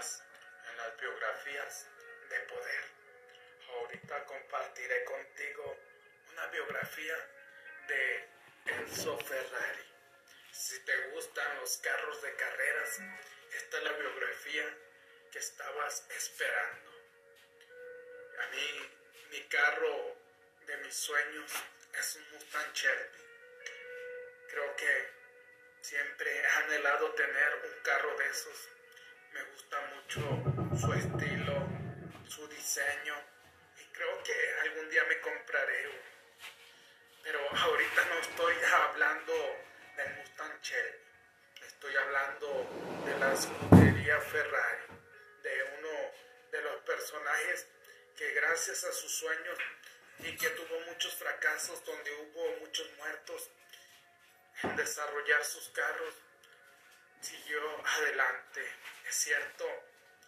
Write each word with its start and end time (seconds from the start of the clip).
en 0.00 0.76
las 0.78 0.96
biografías 0.98 1.86
de 2.30 2.40
poder. 2.40 2.84
Ahorita 3.68 4.24
compartiré 4.24 5.04
contigo 5.04 5.76
una 6.32 6.46
biografía 6.46 7.16
de 7.86 8.28
Enzo 8.64 9.18
Ferrari. 9.18 9.84
Si 10.52 10.82
te 10.86 10.96
gustan 11.08 11.56
los 11.60 11.76
carros 11.78 12.22
de 12.22 12.34
carreras, 12.34 12.98
esta 13.52 13.76
es 13.76 13.84
la 13.84 13.92
biografía 13.92 14.74
que 15.32 15.38
estabas 15.38 16.06
esperando. 16.08 16.90
A 18.42 18.46
mí, 18.46 18.90
mi 19.32 19.48
carro 19.48 20.16
de 20.66 20.76
mis 20.78 20.96
sueños 20.96 21.52
es 21.92 22.16
un 22.16 22.30
Mustang 22.32 22.72
Shelby. 22.72 23.18
Creo 24.48 24.76
que 24.76 25.10
siempre 25.82 26.38
he 26.38 26.46
anhelado 26.46 27.12
tener 27.12 27.54
un 27.66 27.82
carro 27.82 28.16
de 28.16 28.28
esos. 28.28 28.79
Me 29.32 29.42
gusta 29.42 29.80
mucho 29.94 30.20
su 30.78 30.92
estilo, 30.92 31.68
su 32.26 32.46
diseño 32.48 33.14
y 33.78 33.84
creo 33.92 34.22
que 34.22 34.34
algún 34.62 34.90
día 34.90 35.04
me 35.04 35.20
compraré 35.20 35.88
uno. 35.88 36.10
Pero 37.22 37.38
ahorita 37.50 38.04
no 38.06 38.14
estoy 38.20 38.54
hablando 38.74 39.32
del 39.96 40.14
Mustang 40.16 40.60
Shelby. 40.62 40.98
Estoy 41.66 41.96
hablando 41.96 43.02
de 43.06 43.18
la 43.18 43.32
escudería 43.32 44.20
Ferrari, 44.20 44.82
de 45.42 45.62
uno 45.78 45.90
de 46.50 46.62
los 46.62 46.80
personajes 46.82 47.66
que 48.16 48.32
gracias 48.32 48.84
a 48.84 48.92
sus 48.92 49.12
sueños 49.12 49.58
y 50.18 50.36
que 50.36 50.50
tuvo 50.50 50.80
muchos 50.86 51.14
fracasos 51.14 51.84
donde 51.84 52.12
hubo 52.12 52.56
muchos 52.60 52.90
muertos 52.96 53.50
en 54.62 54.76
desarrollar 54.76 55.44
sus 55.44 55.68
carros, 55.70 56.14
siguió 57.20 57.86
adelante. 57.86 58.66
Es 59.06 59.14
cierto, 59.14 59.66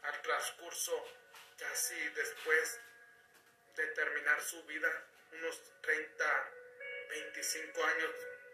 al 0.02 0.22
transcurso 0.22 1.08
casi 1.58 2.08
después 2.10 2.80
de 3.76 3.86
terminar 3.88 4.40
su 4.42 4.62
vida, 4.64 4.90
unos 5.32 5.62
30, 5.80 6.50
25 7.08 7.84
años 7.84 8.10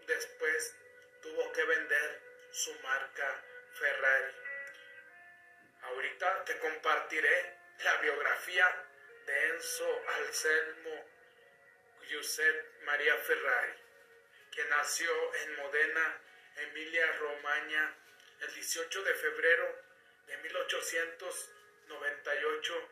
después, 0.06 0.76
tuvo 1.22 1.52
que 1.52 1.64
vender 1.64 2.22
su 2.52 2.74
marca 2.80 3.44
Ferrari. 3.74 4.34
Ahorita 5.82 6.44
te 6.44 6.58
compartiré 6.58 7.56
la 7.78 7.96
biografía 7.96 8.84
de 9.26 9.48
Enzo 9.48 10.02
Anselmo 10.16 11.04
Giuseppe 12.08 12.84
María 12.84 13.16
Ferrari, 13.18 13.74
que 14.50 14.64
nació 14.66 15.34
en 15.34 15.56
Modena, 15.56 16.20
Emilia 16.56 17.12
Romagna, 17.18 17.97
el 18.40 18.54
18 18.54 19.02
de 19.02 19.14
febrero 19.14 19.82
de 20.26 20.36
1898 20.38 22.88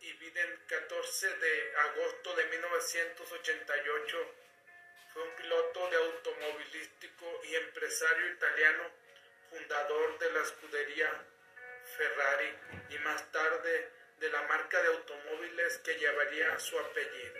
y 0.00 0.12
vive 0.12 0.40
el 0.40 0.66
14 0.66 1.36
de 1.36 1.76
agosto 1.76 2.34
de 2.34 2.44
1988. 2.46 4.34
Fue 5.12 5.22
un 5.22 5.36
piloto 5.36 5.90
de 5.90 5.96
automovilístico 5.96 7.40
y 7.44 7.54
empresario 7.56 8.32
italiano, 8.32 8.90
fundador 9.50 10.18
de 10.18 10.32
la 10.32 10.42
escudería 10.42 11.12
Ferrari 11.96 12.54
y 12.90 12.98
más 12.98 13.32
tarde 13.32 13.90
de 14.20 14.28
la 14.30 14.42
marca 14.42 14.82
de 14.82 14.88
automóviles 14.88 15.78
que 15.78 15.94
llevaría 15.94 16.58
su 16.58 16.78
apellido. 16.78 17.34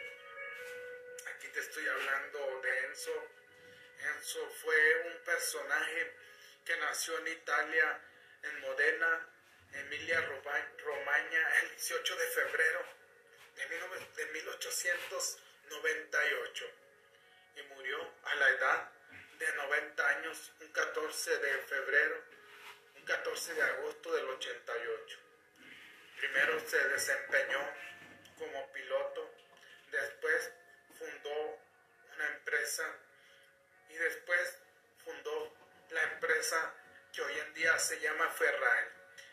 Aquí 1.26 1.48
te 1.48 1.60
estoy 1.60 1.86
hablando 1.86 2.62
de 2.62 2.78
Enzo. 2.86 3.26
Enzo 4.14 4.48
fue 4.62 5.02
un 5.06 5.18
personaje 5.24 6.14
que 6.68 6.76
nació 6.76 7.18
en 7.20 7.28
Italia, 7.28 8.00
en 8.42 8.60
Modena, 8.60 9.26
Emilia 9.72 10.20
Romagna, 10.20 11.58
el 11.62 11.70
18 11.70 12.16
de 12.16 12.26
febrero 12.26 12.84
de 13.56 13.66
1898 14.26 16.66
y 17.56 17.62
murió 17.74 18.12
a 18.22 18.34
la 18.34 18.50
edad 18.50 18.90
de 19.38 19.50
90 19.50 20.08
años, 20.08 20.52
un 20.60 20.68
14 20.68 21.38
de 21.38 21.58
febrero, 21.62 22.22
un 22.96 23.04
14 23.06 23.54
de 23.54 23.62
agosto 23.62 24.12
del 24.12 24.28
88. 24.28 25.18
Primero 26.18 26.60
se 26.68 26.86
desempeñó 26.86 27.66
como 28.36 28.70
piloto, 28.72 29.34
después 29.90 30.52
fundó 30.98 31.62
una 32.14 32.26
empresa 32.26 32.94
y 33.88 33.94
después 33.94 34.58
fundó 35.02 35.57
la 35.90 36.02
empresa 36.02 36.74
que 37.12 37.22
hoy 37.22 37.38
en 37.38 37.54
día 37.54 37.78
se 37.78 37.98
llama 38.00 38.28
Ferrari. 38.30 38.88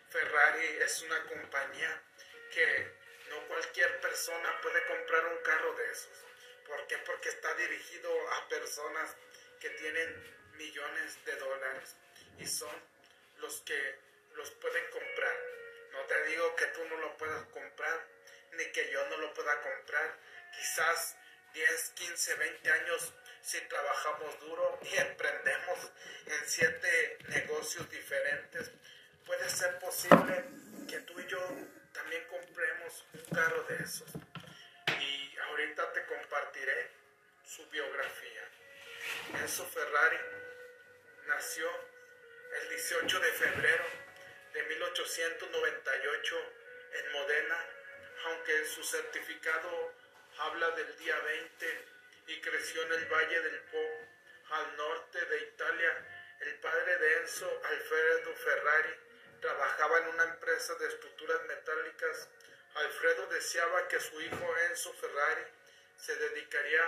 Ferrari 0.10 0.66
es 0.82 1.02
una 1.02 1.24
compañía 1.26 2.04
que 2.52 2.92
no 3.30 3.48
cualquier 3.48 4.00
persona 4.00 4.62
puede 4.62 4.86
comprar 4.86 5.26
un 5.26 5.38
carro 5.40 5.74
de 5.76 5.92
esos. 5.92 6.26
¿Por 6.68 6.88
qué? 6.88 6.98
Porque 7.00 7.30
está 7.30 7.54
dirigido 7.56 8.32
a 8.32 8.48
personas 8.48 9.16
que 9.60 9.70
tienen 9.72 10.52
millones 10.54 11.26
de 11.26 11.36
dólares 11.36 11.96
y 12.38 12.48
son 12.48 12.76
los 13.38 13.62
que 13.62 14.00
los 14.36 14.50
pueden 14.52 14.90
comprar. 14.92 15.36
No 15.92 16.02
te 16.06 16.24
digo 16.26 16.56
que 16.56 16.66
tú 16.68 16.86
no 16.86 16.98
lo 16.98 17.18
puedas 17.18 17.46
comprar, 17.48 18.08
ni 18.54 18.66
que 18.72 18.90
yo 18.92 19.06
no 19.10 19.18
lo 19.18 19.34
pueda 19.34 19.62
comprar. 19.62 20.18
Quizás 20.54 21.18
10, 21.54 21.90
15, 21.96 22.36
20 22.36 22.72
años 22.72 23.14
si 23.46 23.62
trabajamos 23.62 24.40
duro 24.40 24.80
y 24.82 24.98
emprendemos 24.98 25.92
en 26.26 26.50
siete 26.50 27.20
negocios 27.28 27.88
diferentes, 27.92 28.72
puede 29.24 29.48
ser 29.50 29.78
posible 29.78 30.46
que 30.90 30.98
tú 31.02 31.20
y 31.20 31.28
yo 31.28 31.40
también 31.94 32.24
compremos 32.28 33.06
un 33.14 33.36
carro 33.36 33.64
de 33.66 33.84
esos. 33.84 34.10
Y 35.00 35.38
ahorita 35.38 35.94
te 35.94 36.06
compartiré 36.08 36.90
su 37.46 37.70
biografía. 37.70 38.42
Enzo 39.40 39.66
Ferrari 39.68 40.18
nació 41.28 41.70
el 42.62 42.70
18 42.70 43.20
de 43.20 43.32
febrero 43.32 43.86
de 44.54 44.64
1898 44.64 46.36
en 46.94 47.12
Modena, 47.12 47.66
aunque 48.26 48.66
su 48.66 48.84
certificado 48.84 49.94
habla 50.40 50.72
del 50.72 50.98
día 50.98 51.20
20 51.20 51.95
y 52.28 52.42
creció 52.42 52.82
en 52.84 52.94
el 52.94 53.06
Valle 53.06 53.42
del 53.42 53.62
Po, 53.64 54.56
al 54.56 54.78
norte 54.78 55.26
de 55.26 55.38
Italia. 55.40 56.08
El 56.40 56.60
padre 56.60 56.98
de 56.98 57.18
Enzo, 57.18 57.62
Alfredo 57.64 58.36
Ferrari, 58.36 59.00
trabajaba 59.42 60.00
en 60.00 60.08
una 60.08 60.24
empresa 60.24 60.76
de 60.76 60.88
estructuras 60.88 61.44
metálicas. 61.46 62.30
Alfredo 62.76 63.28
deseaba 63.28 63.88
que 63.88 64.00
su 64.00 64.20
hijo 64.22 64.58
Enzo 64.70 64.94
Ferrari 64.94 65.44
se 65.98 66.16
dedicaría 66.16 66.84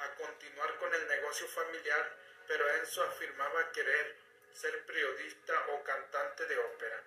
a 0.00 0.14
continuar 0.16 0.76
con 0.78 0.92
el 0.94 1.08
negocio 1.08 1.46
familiar, 1.48 2.16
pero 2.46 2.68
Enzo 2.76 3.02
afirmaba 3.04 3.70
querer 3.72 4.16
ser 4.52 4.84
periodista 4.84 5.66
o 5.68 5.82
cantante 5.84 6.46
de 6.46 6.58
ópera. 6.58 7.02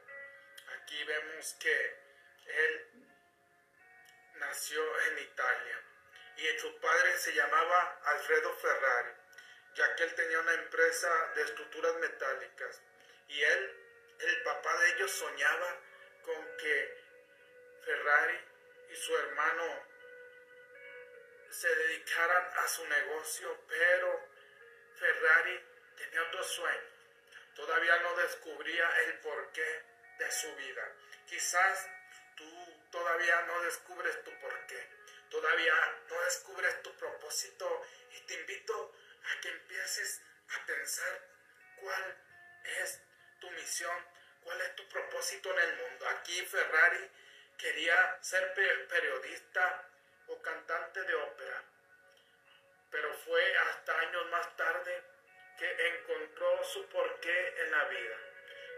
Aquí 0.79 1.03
vemos 1.03 1.55
que 1.59 1.95
él 2.45 2.87
nació 4.35 5.01
en 5.01 5.19
Italia 5.19 5.94
y 6.37 6.59
su 6.59 6.79
padre 6.79 7.17
se 7.17 7.33
llamaba 7.33 7.99
Alfredo 8.03 8.53
Ferrari, 8.57 9.11
ya 9.75 9.95
que 9.95 10.03
él 10.03 10.15
tenía 10.15 10.39
una 10.39 10.53
empresa 10.53 11.31
de 11.35 11.43
estructuras 11.43 11.95
metálicas 11.95 12.81
y 13.27 13.41
él, 13.41 14.15
el 14.19 14.43
papá 14.43 14.77
de 14.79 14.89
ellos, 14.91 15.11
soñaba 15.11 15.79
con 16.23 16.57
que 16.57 17.03
Ferrari 17.83 18.39
y 18.89 18.95
su 18.95 19.17
hermano 19.17 19.87
se 21.49 21.73
dedicaran 21.73 22.49
a 22.57 22.67
su 22.67 22.85
negocio, 22.87 23.63
pero 23.67 24.27
Ferrari 24.95 25.63
tenía 25.97 26.23
otro 26.23 26.43
sueño. 26.43 26.95
Todavía 27.55 27.97
no 27.99 28.15
descubría 28.17 28.89
el 29.03 29.19
porqué 29.19 29.83
de 30.19 30.31
su 30.31 30.53
vida. 30.55 30.91
Quizás 31.27 31.89
tú 32.35 32.87
todavía 32.91 33.41
no 33.43 33.61
descubres 33.61 34.23
tu 34.23 34.31
porqué 34.39 35.04
todavía 35.29 35.73
no 36.09 36.21
descubres 36.23 36.81
tu 36.83 36.95
propósito 36.95 37.85
y 38.11 38.19
te 38.21 38.33
invito 38.35 38.93
a 39.23 39.41
que 39.41 39.49
empieces 39.49 40.21
a 40.49 40.65
pensar 40.65 41.21
cuál 41.81 42.17
es 42.81 43.01
tu 43.39 43.49
misión, 43.51 44.05
cuál 44.43 44.61
es 44.61 44.75
tu 44.75 44.87
propósito 44.87 45.51
en 45.51 45.59
el 45.59 45.75
mundo. 45.77 46.07
Aquí 46.09 46.45
Ferrari 46.45 47.11
quería 47.57 48.17
ser 48.21 48.53
periodista 48.53 49.89
o 50.27 50.41
cantante 50.41 51.01
de 51.03 51.15
ópera, 51.15 51.63
pero 52.89 53.13
fue 53.19 53.57
hasta 53.57 53.99
años 53.99 54.25
más 54.29 54.55
tarde 54.55 55.03
que 55.57 55.87
encontró 55.87 56.63
su 56.65 56.87
porqué 56.89 57.61
en 57.61 57.71
la 57.71 57.83
vida, 57.85 58.17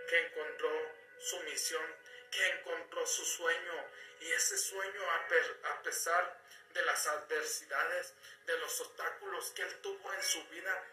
que 0.09 0.19
encontró 0.27 0.95
su 1.19 1.39
misión, 1.41 1.95
que 2.31 2.47
encontró 2.49 3.05
su 3.05 3.25
sueño 3.25 3.85
y 4.19 4.31
ese 4.31 4.57
sueño 4.57 5.01
a, 5.11 5.81
pesar 5.83 6.41
de 6.73 6.81
las 6.83 7.07
adversidades, 7.07 8.13
de 8.45 8.57
los 8.59 8.81
obstáculos 8.81 9.51
que 9.51 9.61
él 9.61 9.81
tuvo 9.81 10.13
en 10.13 10.23
su 10.23 10.43
vida, 10.47 10.83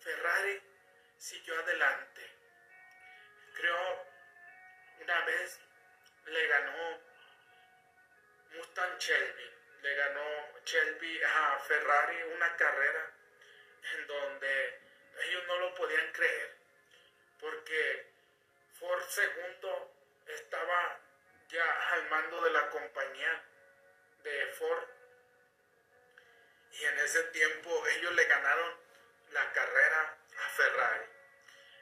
Ferrari 0.00 0.62
siguió 1.18 1.58
adelante. 1.60 2.30
Creó 3.54 4.06
una 5.00 5.20
vez 5.24 5.60
le 6.26 6.46
ganó 6.46 7.00
Mustang 8.52 8.98
Shelby, 8.98 9.50
le 9.82 9.94
ganó 9.94 10.60
Shelby 10.64 11.22
a 11.22 11.58
Ferrari 11.60 12.22
una 12.34 12.56
carrera 12.56 13.10
en 13.94 14.06
donde 14.06 14.80
ellos 15.24 15.44
no 15.46 15.58
lo 15.58 15.74
podían 15.74 16.12
creer, 16.12 16.56
porque 17.40 18.12
Ford 18.78 19.02
segundo 19.08 19.91
estaba 20.26 21.00
ya 21.48 21.88
al 21.92 22.08
mando 22.08 22.42
de 22.42 22.50
la 22.50 22.70
compañía 22.70 23.44
de 24.22 24.46
Ford 24.58 24.88
y 26.72 26.84
en 26.84 26.98
ese 27.00 27.22
tiempo 27.24 27.86
ellos 27.88 28.14
le 28.14 28.24
ganaron 28.24 28.76
la 29.32 29.52
carrera 29.52 30.18
a 30.38 30.48
Ferrari. 30.50 31.06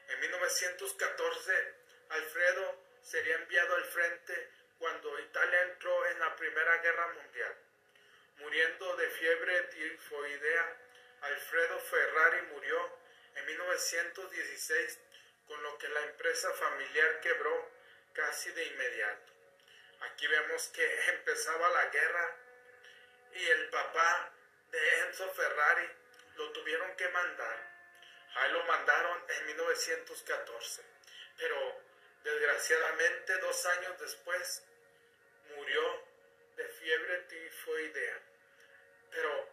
En 0.08 0.20
1914 0.20 1.74
Alfredo 2.10 2.84
sería 3.02 3.36
enviado 3.36 3.76
al 3.76 3.84
frente 3.84 4.50
cuando 4.78 5.18
Italia 5.20 5.62
entró 5.62 6.06
en 6.06 6.18
la 6.18 6.34
Primera 6.36 6.78
Guerra 6.78 7.06
Mundial. 7.12 7.56
Muriendo 8.38 8.96
de 8.96 9.10
fiebre 9.10 9.62
tifoidea, 9.64 10.76
Alfredo 11.20 11.78
Ferrari 11.80 12.42
murió 12.52 12.98
en 13.36 13.46
1916, 13.46 15.00
con 15.46 15.62
lo 15.62 15.78
que 15.78 15.88
la 15.88 16.00
empresa 16.00 16.50
familiar 16.54 17.20
quebró 17.20 17.69
casi 18.12 18.50
de 18.52 18.64
inmediato. 18.64 19.32
Aquí 20.00 20.26
vemos 20.26 20.68
que 20.68 21.08
empezaba 21.10 21.68
la 21.70 21.86
guerra 21.86 22.36
y 23.32 23.46
el 23.46 23.70
papá 23.70 24.32
de 24.70 25.00
Enzo 25.00 25.30
Ferrari 25.32 25.88
lo 26.36 26.52
tuvieron 26.52 26.96
que 26.96 27.08
mandar. 27.08 27.70
Ahí 28.34 28.52
lo 28.52 28.64
mandaron 28.64 29.24
en 29.28 29.46
1914. 29.46 30.82
Pero 31.36 31.82
desgraciadamente 32.22 33.38
dos 33.38 33.66
años 33.66 33.98
después 34.00 34.62
murió 35.56 36.04
de 36.56 36.68
fiebre 36.68 37.18
tifoidea. 37.22 38.20
Pero 39.10 39.48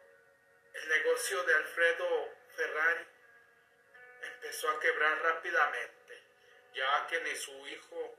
el 0.73 0.89
negocio 0.89 1.43
de 1.43 1.55
Alfredo 1.55 2.33
Ferrari 2.55 3.07
empezó 4.21 4.69
a 4.69 4.79
quebrar 4.79 5.21
rápidamente, 5.23 6.21
ya 6.73 7.07
que 7.07 7.21
ni 7.21 7.35
su 7.35 7.67
hijo, 7.67 8.15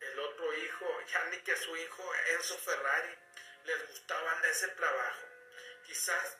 el 0.00 0.18
otro 0.18 0.54
hijo, 0.54 1.00
ya 1.06 1.24
ni 1.26 1.38
que 1.38 1.56
su 1.56 1.76
hijo 1.76 2.14
Enzo 2.32 2.58
Ferrari 2.58 3.18
les 3.64 3.88
gustaban 3.88 4.44
ese 4.44 4.68
trabajo. 4.68 5.26
Quizás 5.86 6.38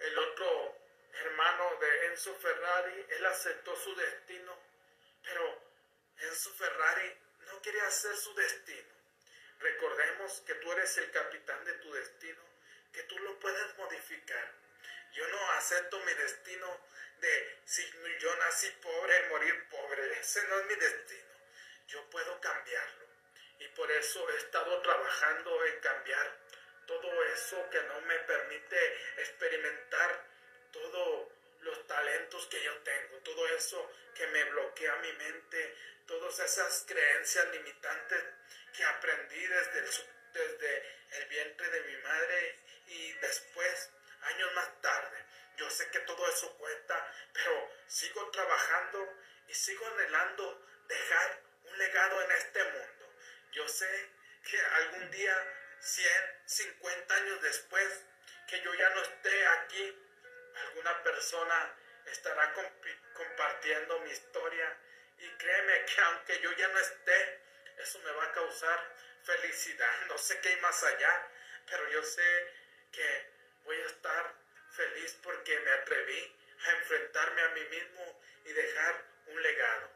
el 0.00 0.18
otro 0.18 0.78
hermano 1.12 1.76
de 1.80 2.06
Enzo 2.06 2.34
Ferrari, 2.36 3.06
él 3.10 3.26
aceptó 3.26 3.76
su 3.76 3.94
destino, 3.94 4.58
pero 5.22 5.62
Enzo 6.18 6.50
Ferrari 6.54 7.16
no 7.46 7.62
quería 7.62 7.86
hacer 7.86 8.16
su 8.16 8.34
destino. 8.34 8.94
Recordemos 9.60 10.42
que 10.46 10.54
tú 10.56 10.72
eres 10.72 10.96
el 10.98 11.10
capitán 11.10 11.64
de 11.64 11.72
tu 11.74 11.92
destino, 11.92 12.42
que 12.92 13.02
tú 13.04 13.18
lo 13.18 13.38
puedes 13.38 13.76
modificar. 13.76 14.52
Yo 15.12 15.26
no 15.28 15.50
acepto 15.52 15.98
mi 16.00 16.12
destino 16.14 16.80
de 17.20 17.60
si 17.64 17.82
yo 18.18 18.36
nací 18.36 18.68
pobre, 18.82 19.28
morir 19.28 19.68
pobre. 19.68 20.18
Ese 20.18 20.42
no 20.48 20.58
es 20.58 20.66
mi 20.66 20.74
destino. 20.74 21.33
Yo 21.88 22.08
puedo 22.10 22.40
cambiarlo. 22.40 23.04
Y 23.58 23.68
por 23.68 23.90
eso 23.90 24.28
he 24.30 24.36
estado 24.36 24.82
trabajando 24.82 25.64
en 25.64 25.80
cambiar 25.80 26.38
todo 26.86 27.24
eso 27.24 27.70
que 27.70 27.82
no 27.82 28.00
me 28.02 28.18
permite 28.20 28.76
experimentar 29.18 30.24
todos 30.72 31.28
los 31.60 31.86
talentos 31.86 32.46
que 32.46 32.62
yo 32.62 32.76
tengo, 32.82 33.16
todo 33.18 33.46
eso 33.48 33.90
que 34.14 34.26
me 34.28 34.44
bloquea 34.44 34.96
mi 34.96 35.12
mente, 35.12 35.76
todas 36.06 36.38
esas 36.40 36.84
creencias 36.86 37.48
limitantes 37.52 38.22
que 38.76 38.84
aprendí 38.84 39.46
desde 39.46 39.78
el, 39.78 39.90
desde 40.32 40.82
el 41.12 41.28
vientre 41.28 41.68
de 41.70 41.80
mi 41.82 41.96
madre 42.02 42.58
y 42.86 43.12
después, 43.14 43.90
años 44.22 44.52
más 44.54 44.80
tarde. 44.80 45.24
Yo 45.56 45.70
sé 45.70 45.88
que 45.90 46.00
todo 46.00 46.28
eso 46.28 46.52
cuesta, 46.58 47.12
pero 47.32 47.70
sigo 47.86 48.30
trabajando 48.30 49.08
y 49.48 49.54
sigo 49.54 49.86
anhelando 49.86 50.66
dejar 50.88 51.43
un 51.74 51.78
legado 51.78 52.22
en 52.22 52.30
este 52.32 52.64
mundo. 52.64 53.14
Yo 53.52 53.68
sé 53.68 54.10
que 54.48 54.60
algún 54.60 55.10
día 55.10 55.36
100, 55.80 56.06
50 56.46 57.14
años 57.14 57.42
después, 57.42 58.04
que 58.48 58.60
yo 58.60 58.74
ya 58.74 58.90
no 58.90 59.02
esté 59.02 59.46
aquí, 59.46 59.98
alguna 60.66 61.02
persona 61.02 61.74
estará 62.06 62.52
compartiendo 63.14 63.98
mi 64.00 64.10
historia 64.10 64.76
y 65.18 65.28
créeme 65.36 65.84
que 65.84 66.00
aunque 66.02 66.40
yo 66.40 66.52
ya 66.52 66.68
no 66.68 66.78
esté, 66.78 67.40
eso 67.78 67.98
me 68.00 68.12
va 68.12 68.24
a 68.24 68.32
causar 68.32 68.94
felicidad. 69.24 70.06
No 70.06 70.18
sé 70.18 70.38
qué 70.40 70.50
hay 70.50 70.60
más 70.60 70.82
allá, 70.84 71.28
pero 71.66 71.88
yo 71.90 72.02
sé 72.02 72.52
que 72.92 73.30
voy 73.64 73.80
a 73.80 73.86
estar 73.86 74.34
feliz 74.70 75.18
porque 75.22 75.58
me 75.60 75.70
atreví 75.70 76.36
a 76.66 76.70
enfrentarme 76.72 77.42
a 77.42 77.48
mí 77.48 77.64
mismo 77.64 78.22
y 78.44 78.52
dejar 78.52 79.04
un 79.26 79.42
legado. 79.42 79.90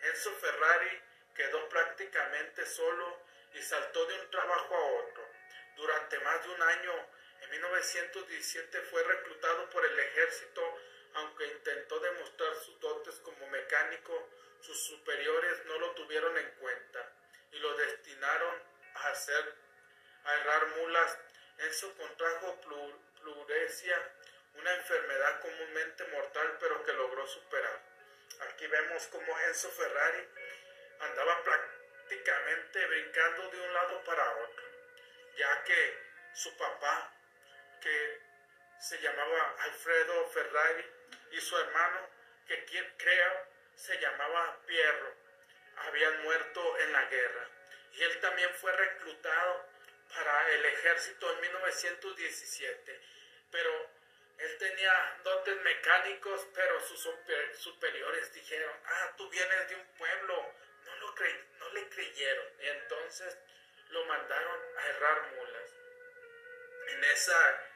Enzo 0.00 0.34
Ferrari 0.36 1.02
quedó 1.34 1.68
prácticamente 1.68 2.66
solo 2.66 3.22
y 3.54 3.62
saltó 3.62 4.04
de 4.06 4.20
un 4.20 4.30
trabajo 4.30 4.74
a 4.74 5.02
otro. 5.02 5.28
Durante 5.76 6.18
más 6.20 6.42
de 6.42 6.50
un 6.50 6.62
año, 6.62 6.92
en 7.42 7.50
1917 7.50 8.80
fue 8.82 9.02
reclutado 9.02 9.68
por 9.70 9.84
el 9.84 9.98
ejército, 9.98 10.78
aunque 11.14 11.46
intentó 11.46 11.98
demostrar 12.00 12.54
sus 12.56 12.78
dotes 12.80 13.16
como 13.20 13.46
mecánico, 13.48 14.28
sus 14.60 14.78
superiores 14.84 15.64
no 15.66 15.78
lo 15.78 15.90
tuvieron 15.92 16.36
en 16.38 16.50
cuenta 16.52 17.12
y 17.50 17.58
lo 17.58 17.76
destinaron 17.76 18.62
a 18.94 19.08
hacer 19.08 19.54
a 20.24 20.34
errar 20.36 20.66
mulas. 20.68 21.18
Enzo 21.58 21.94
contrajo 21.96 22.60
pluresia, 23.20 24.12
una 24.54 24.74
enfermedad 24.74 25.40
comúnmente 25.40 26.04
mortal 26.06 26.56
pero 26.60 26.82
que 26.84 26.92
logró 26.92 27.26
superar. 27.26 27.80
Aquí 28.48 28.66
vemos 28.66 29.06
como 29.08 29.38
Enzo 29.40 29.70
Ferrari 29.70 30.28
andaba 31.02 31.42
prácticamente 31.42 32.86
brincando 32.86 33.50
de 33.50 33.60
un 33.60 33.74
lado 33.74 34.04
para 34.04 34.30
otro 34.36 34.72
ya 35.36 35.64
que 35.64 35.98
su 36.34 36.56
papá, 36.56 37.12
que 37.80 38.20
se 38.80 39.00
llamaba 39.00 39.56
Alfredo 39.60 40.28
Ferrari, 40.28 40.84
y 41.30 41.40
su 41.40 41.56
hermano, 41.56 42.08
que 42.46 42.64
crea 42.96 43.48
se 43.74 43.98
llamaba 43.98 44.58
Pierro, 44.66 45.14
habían 45.76 46.22
muerto 46.22 46.78
en 46.78 46.92
la 46.92 47.04
guerra. 47.06 47.48
Y 47.92 48.02
él 48.02 48.20
también 48.20 48.50
fue 48.54 48.72
reclutado 48.72 49.66
para 50.14 50.50
el 50.50 50.64
ejército 50.66 51.32
en 51.32 51.40
1917, 51.40 53.00
pero 53.50 53.90
él 54.38 54.58
tenía 54.58 55.20
dotes 55.24 55.56
mecánicos, 55.62 56.46
pero 56.54 56.80
sus 56.80 57.08
superiores 57.58 58.32
dijeron, 58.32 58.72
ah, 58.84 59.14
tú 59.16 59.28
vienes 59.30 59.68
de 59.68 59.74
un 59.76 59.86
pueblo, 59.96 60.54
no, 61.58 61.68
le 61.70 61.88
creyeron. 61.88 62.46
Y 62.60 62.68
entonces 62.68 63.38
lo 63.90 64.04
mandaron 64.06 64.60
a 64.78 64.88
errar 64.88 65.32
mulas. 65.32 65.70
En 66.88 67.04
esa 67.04 67.68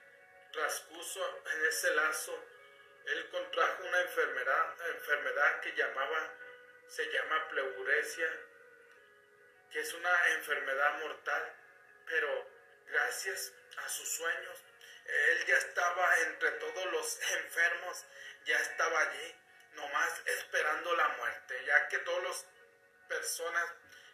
transcurso, 0.52 1.43
en 1.52 1.64
ese 1.66 1.95
lazo, 1.95 2.45
él 3.07 3.28
contrajo 3.31 3.85
una 3.85 4.00
enfermedad, 4.00 4.88
enfermedad 4.90 5.61
que 5.61 5.73
llamaba, 5.73 6.35
se 6.88 7.05
llama 7.12 7.49
pleuresia, 7.49 8.31
que 9.71 9.81
es 9.81 9.93
una 9.93 10.28
enfermedad 10.28 10.99
mortal, 11.00 11.57
pero 12.07 12.50
gracias 12.87 13.52
a 13.76 13.88
sus 13.88 14.09
sueños, 14.09 14.59
él 15.05 15.47
ya 15.47 15.57
estaba 15.57 16.19
entre 16.21 16.50
todos 16.52 16.87
los 16.93 17.21
enfermos, 17.33 18.05
ya 18.45 18.59
estaba 18.59 19.00
allí, 19.00 19.37
nomás 19.73 20.23
esperando 20.25 20.97
la 20.97 21.09
muerte, 21.09 21.64
ya 21.66 21.88
que 21.88 21.99
todas 21.99 22.23
las 22.25 22.47
personas 23.09 23.67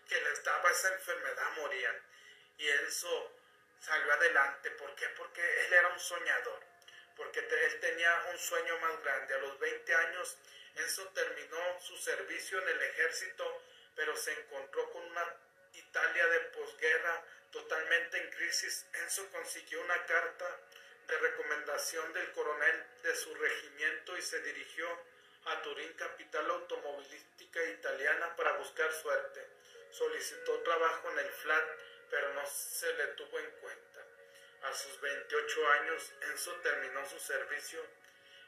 que 0.09 0.21
les 0.21 0.45
daba 0.45 0.71
esa 0.71 0.93
enfermedad 0.95 1.51
morían. 1.57 1.97
Y 2.59 2.69
Enzo 2.69 3.33
salió 3.81 4.13
adelante. 4.13 4.71
¿Por 4.73 4.95
qué? 4.95 5.09
Porque 5.11 5.43
él 5.67 5.73
era 5.73 5.89
un 5.89 6.01
soñador. 6.01 6.61
Porque 7.17 7.41
él 7.41 7.81
tenía 7.81 8.27
un 8.31 8.39
sueño 8.39 8.79
más 8.79 9.03
grande. 9.03 9.35
A 9.35 9.39
los 9.39 9.59
20 9.59 9.95
años, 9.95 10.39
Enzo 10.77 11.09
terminó 11.09 11.81
su 11.81 11.97
servicio 11.97 12.61
en 12.63 12.69
el 12.69 12.83
ejército, 12.83 13.63
pero 13.95 14.17
se 14.17 14.33
encontró 14.33 14.91
con 14.91 15.05
una 15.05 15.37
Italia 15.75 16.27
de 16.27 16.41
posguerra 16.41 17.25
totalmente 17.51 18.19
en 18.19 18.31
crisis. 18.31 18.87
Enzo 18.95 19.31
consiguió 19.31 19.81
una 19.83 20.07
carta 20.07 20.61
de 21.07 21.19
recomendación 21.19 22.13
del 22.13 22.33
coronel 22.33 22.87
de 23.03 23.15
su 23.17 23.35
regimiento 23.35 24.17
y 24.17 24.23
se 24.23 24.41
dirigió 24.41 25.05
a 25.47 25.63
Turín, 25.63 25.93
capital 25.95 26.51
automovilística 26.51 27.63
italiana, 27.65 28.35
para 28.37 28.53
buscar 28.59 28.93
suerte 28.93 29.53
solicitó 29.93 30.59
trabajo 30.63 31.11
en 31.11 31.19
el 31.19 31.31
FLAT, 31.31 31.65
pero 32.11 32.33
no 32.35 32.47
se 32.47 32.93
le 32.95 33.07
tuvo 33.09 33.39
en 33.39 33.51
cuenta. 33.53 34.01
A 34.63 34.73
sus 34.75 35.01
28 35.01 35.69
años, 35.73 36.13
Enzo 36.23 36.53
terminó 36.61 37.09
su 37.09 37.19
servicio 37.19 37.85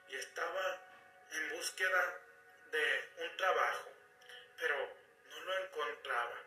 y 0.08 0.16
estaba 0.16 0.80
en 1.32 1.50
búsqueda 1.50 2.20
de 2.70 3.10
un 3.18 3.36
trabajo, 3.36 3.92
pero 4.58 4.96
no 5.30 5.40
lo 5.40 5.58
encontraba. 5.64 6.40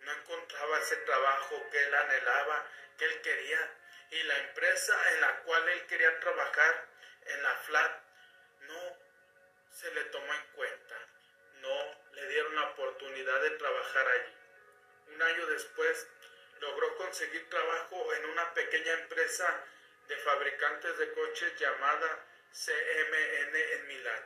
no 0.00 0.12
encontraba 0.12 0.78
ese 0.78 0.96
trabajo 0.96 1.62
que 1.70 1.78
él 1.78 1.94
anhelaba, 1.94 2.66
que 2.96 3.04
él 3.04 3.20
quería. 3.20 3.76
Y 4.10 4.22
la 4.22 4.38
empresa 4.38 5.12
en 5.12 5.20
la 5.20 5.42
cual 5.42 5.68
él 5.68 5.86
quería 5.86 6.18
trabajar, 6.20 6.88
en 7.26 7.42
la 7.42 7.54
FLAT, 7.56 8.02
se 9.72 9.90
le 9.92 10.04
tomó 10.04 10.32
en 10.34 10.46
cuenta. 10.54 10.96
No 11.60 11.98
le 12.12 12.28
dieron 12.28 12.54
la 12.54 12.70
oportunidad 12.70 13.42
de 13.42 13.50
trabajar 13.50 14.08
allí. 14.08 14.34
Un 15.14 15.22
año 15.22 15.46
después 15.46 16.08
logró 16.60 16.96
conseguir 16.96 17.48
trabajo 17.48 18.14
en 18.14 18.24
una 18.26 18.54
pequeña 18.54 18.92
empresa 18.94 19.64
de 20.08 20.16
fabricantes 20.16 20.98
de 20.98 21.12
coches 21.12 21.58
llamada 21.58 22.26
CMN 22.52 23.56
en 23.56 23.86
Milán. 23.88 24.24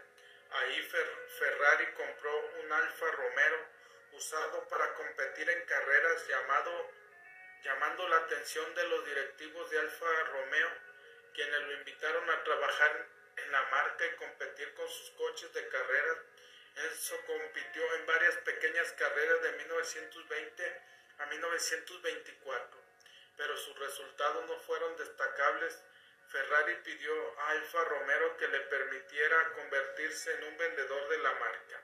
Ahí 0.51 0.91
Ferrari 1.39 1.87
compró 1.95 2.51
un 2.63 2.73
Alfa 2.73 3.11
Romero 3.11 3.59
usado 4.13 4.69
para 4.69 4.95
competir 4.95 5.49
en 5.51 5.65
carreras 5.67 6.27
llamado, 6.29 6.91
llamando 7.63 8.09
la 8.09 8.17
atención 8.19 8.75
de 8.75 8.89
los 8.89 9.05
directivos 9.07 9.71
de 9.71 9.81
Alfa 9.81 10.25
Romeo, 10.25 10.69
quienes 11.35 11.61
lo 11.61 11.73
invitaron 11.73 12.31
a 12.31 12.45
trabajar 12.45 13.07
en 13.37 13.53
la 13.53 13.63
marca 13.71 14.07
y 14.07 14.17
competir 14.17 14.75
con 14.75 14.89
sus 14.89 15.11
coches 15.11 15.53
de 15.53 15.69
carreras. 15.69 16.19
Enzo 16.77 17.21
compitió 17.27 17.95
en 17.95 18.07
varias 18.07 18.37
pequeñas 18.39 18.93
carreras 18.93 19.43
de 19.43 19.53
1920 19.53 20.81
a 21.19 21.27
1924, 21.27 22.81
pero 23.37 23.57
sus 23.57 23.79
resultados 23.79 24.47
no 24.47 24.59
fueron 24.61 24.97
destacables. 24.97 25.79
Ferrari 26.29 26.75
pidió 26.83 27.41
a 27.41 27.51
Alfa 27.51 27.85
Romero 27.85 28.37
que 28.37 28.49
le 28.49 28.61
permitiera 28.61 29.53
convertirse 29.53 30.33
en 30.35 30.45
un 30.45 30.59
vendedor 30.59 31.09
de 31.09 31.19
la 31.19 31.33
marca. 31.33 31.83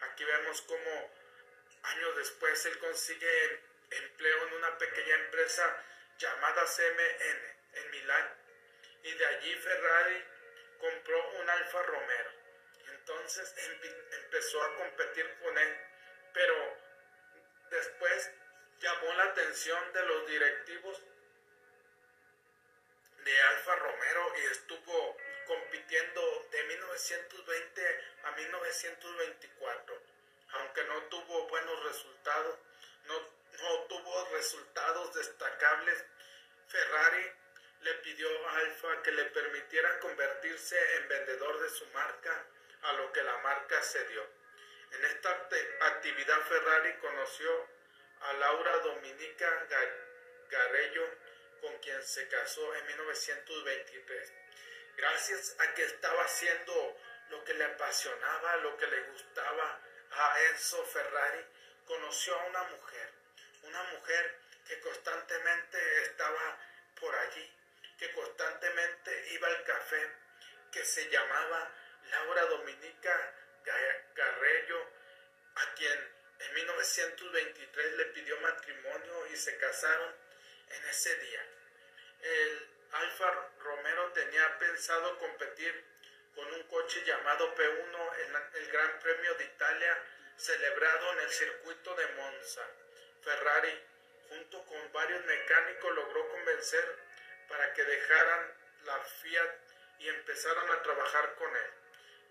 Aquí 0.00 0.24
vemos 0.24 0.60
cómo 0.62 1.10
años 1.82 2.16
después 2.16 2.66
él 2.66 2.78
consigue 2.78 3.62
empleo 3.90 4.46
en 4.48 4.54
una 4.54 4.76
pequeña 4.76 5.14
empresa 5.14 5.84
llamada 6.18 6.64
CMN 6.66 7.58
en 7.74 7.90
Milán 7.90 8.34
y 9.04 9.12
de 9.12 9.26
allí 9.26 9.54
Ferrari 9.54 10.24
compró 10.78 11.28
un 11.40 11.50
Alfa 11.50 11.82
Romero. 11.82 12.30
Entonces 12.90 13.54
empezó 14.12 14.62
a 14.62 14.74
competir 14.76 15.38
con 15.42 15.58
él, 15.58 15.76
pero 16.32 16.76
después 17.70 18.30
llamó 18.80 19.12
la 19.14 19.24
atención 19.24 19.92
de 19.92 20.02
los 20.04 20.26
directivos 20.26 21.02
de 23.24 23.40
Alfa 23.40 23.76
Romero 23.76 24.32
y 24.36 24.46
estuvo 24.46 25.16
compitiendo 25.46 26.48
de 26.50 26.62
1920 26.64 28.04
a 28.24 28.30
1924. 28.32 30.02
Aunque 30.50 30.84
no 30.84 31.02
tuvo 31.04 31.48
buenos 31.48 31.84
resultados, 31.84 32.58
no, 33.04 33.14
no 33.18 33.82
tuvo 33.84 34.28
resultados 34.32 35.14
destacables, 35.14 36.04
Ferrari 36.68 37.37
le 37.80 37.94
pidió 37.94 38.48
a 38.48 38.56
Alfa 38.56 39.02
que 39.02 39.12
le 39.12 39.24
permitiera 39.26 39.98
convertirse 40.00 40.96
en 40.96 41.08
vendedor 41.08 41.60
de 41.60 41.68
su 41.70 41.86
marca, 41.86 42.44
a 42.82 42.92
lo 42.92 43.12
que 43.12 43.22
la 43.22 43.36
marca 43.38 43.82
cedió. 43.82 44.24
En 44.92 45.04
esta 45.04 45.30
actividad 45.80 46.40
Ferrari 46.42 46.94
conoció 46.98 47.68
a 48.20 48.32
Laura 48.34 48.78
Dominica 48.78 49.66
Garello, 50.50 51.08
con 51.60 51.76
quien 51.78 52.02
se 52.02 52.28
casó 52.28 52.74
en 52.74 52.86
1923. 52.86 54.32
Gracias 54.96 55.56
a 55.58 55.74
que 55.74 55.84
estaba 55.84 56.24
haciendo 56.24 56.96
lo 57.30 57.44
que 57.44 57.54
le 57.54 57.64
apasionaba, 57.64 58.56
lo 58.56 58.76
que 58.76 58.86
le 58.86 59.02
gustaba 59.02 59.80
a 60.10 60.42
Enzo 60.50 60.84
Ferrari, 60.86 61.44
conoció 61.86 62.38
a 62.38 62.44
una 62.46 62.62
mujer, 62.64 63.12
una 63.62 63.82
mujer 63.84 64.38
que 64.66 64.80
constantemente 64.80 66.02
estaba 66.02 66.58
por 67.00 67.14
allí, 67.14 67.57
que 67.98 68.12
constantemente 68.12 69.28
iba 69.32 69.48
al 69.48 69.64
café, 69.64 70.12
que 70.70 70.84
se 70.84 71.08
llamaba 71.10 71.72
Laura 72.10 72.44
Dominica 72.46 73.34
Garello, 74.14 74.86
a 75.56 75.74
quien 75.74 76.18
en 76.38 76.54
1923 76.54 77.92
le 77.94 78.04
pidió 78.06 78.40
matrimonio 78.40 79.26
y 79.32 79.36
se 79.36 79.56
casaron 79.56 80.14
en 80.68 80.84
ese 80.88 81.16
día. 81.16 81.44
El 82.22 82.68
Alfa 82.92 83.50
Romero 83.58 84.12
tenía 84.12 84.58
pensado 84.58 85.18
competir 85.18 85.84
con 86.34 86.52
un 86.54 86.62
coche 86.64 87.04
llamado 87.04 87.54
P1 87.54 88.18
en 88.20 88.62
el 88.62 88.72
Gran 88.72 88.98
Premio 89.00 89.34
de 89.34 89.44
Italia 89.44 89.98
celebrado 90.36 91.12
en 91.14 91.20
el 91.20 91.30
circuito 91.30 91.94
de 91.96 92.06
Monza. 92.08 92.62
Ferrari, 93.22 93.82
junto 94.28 94.64
con 94.66 94.92
varios 94.92 95.24
mecánicos, 95.24 95.94
logró 95.94 96.28
convencer 96.28 97.07
para 97.48 97.72
que 97.74 97.84
dejaran 97.84 98.54
la 98.84 98.98
Fiat 98.98 99.50
y 99.98 100.08
empezaran 100.08 100.70
a 100.70 100.82
trabajar 100.82 101.34
con 101.34 101.56
él. 101.56 101.70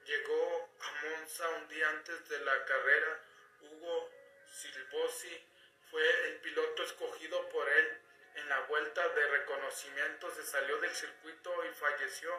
Llegó 0.06 0.70
a 0.80 1.06
Monza 1.06 1.50
un 1.50 1.68
día 1.68 1.90
antes 1.90 2.30
de 2.30 2.40
la 2.40 2.66
carrera 2.66 3.20
Hugo 3.62 4.10
Silbosi 4.46 5.46
fue 5.90 6.28
el 6.28 6.40
piloto 6.40 6.84
escogido 6.84 7.50
por 7.50 7.68
él. 7.68 8.02
En 8.36 8.50
la 8.50 8.60
vuelta 8.62 9.08
de 9.10 9.28
reconocimiento 9.30 10.34
se 10.36 10.46
salió 10.46 10.78
del 10.80 10.94
circuito 10.94 11.66
y 11.66 11.74
falleció. 11.74 12.32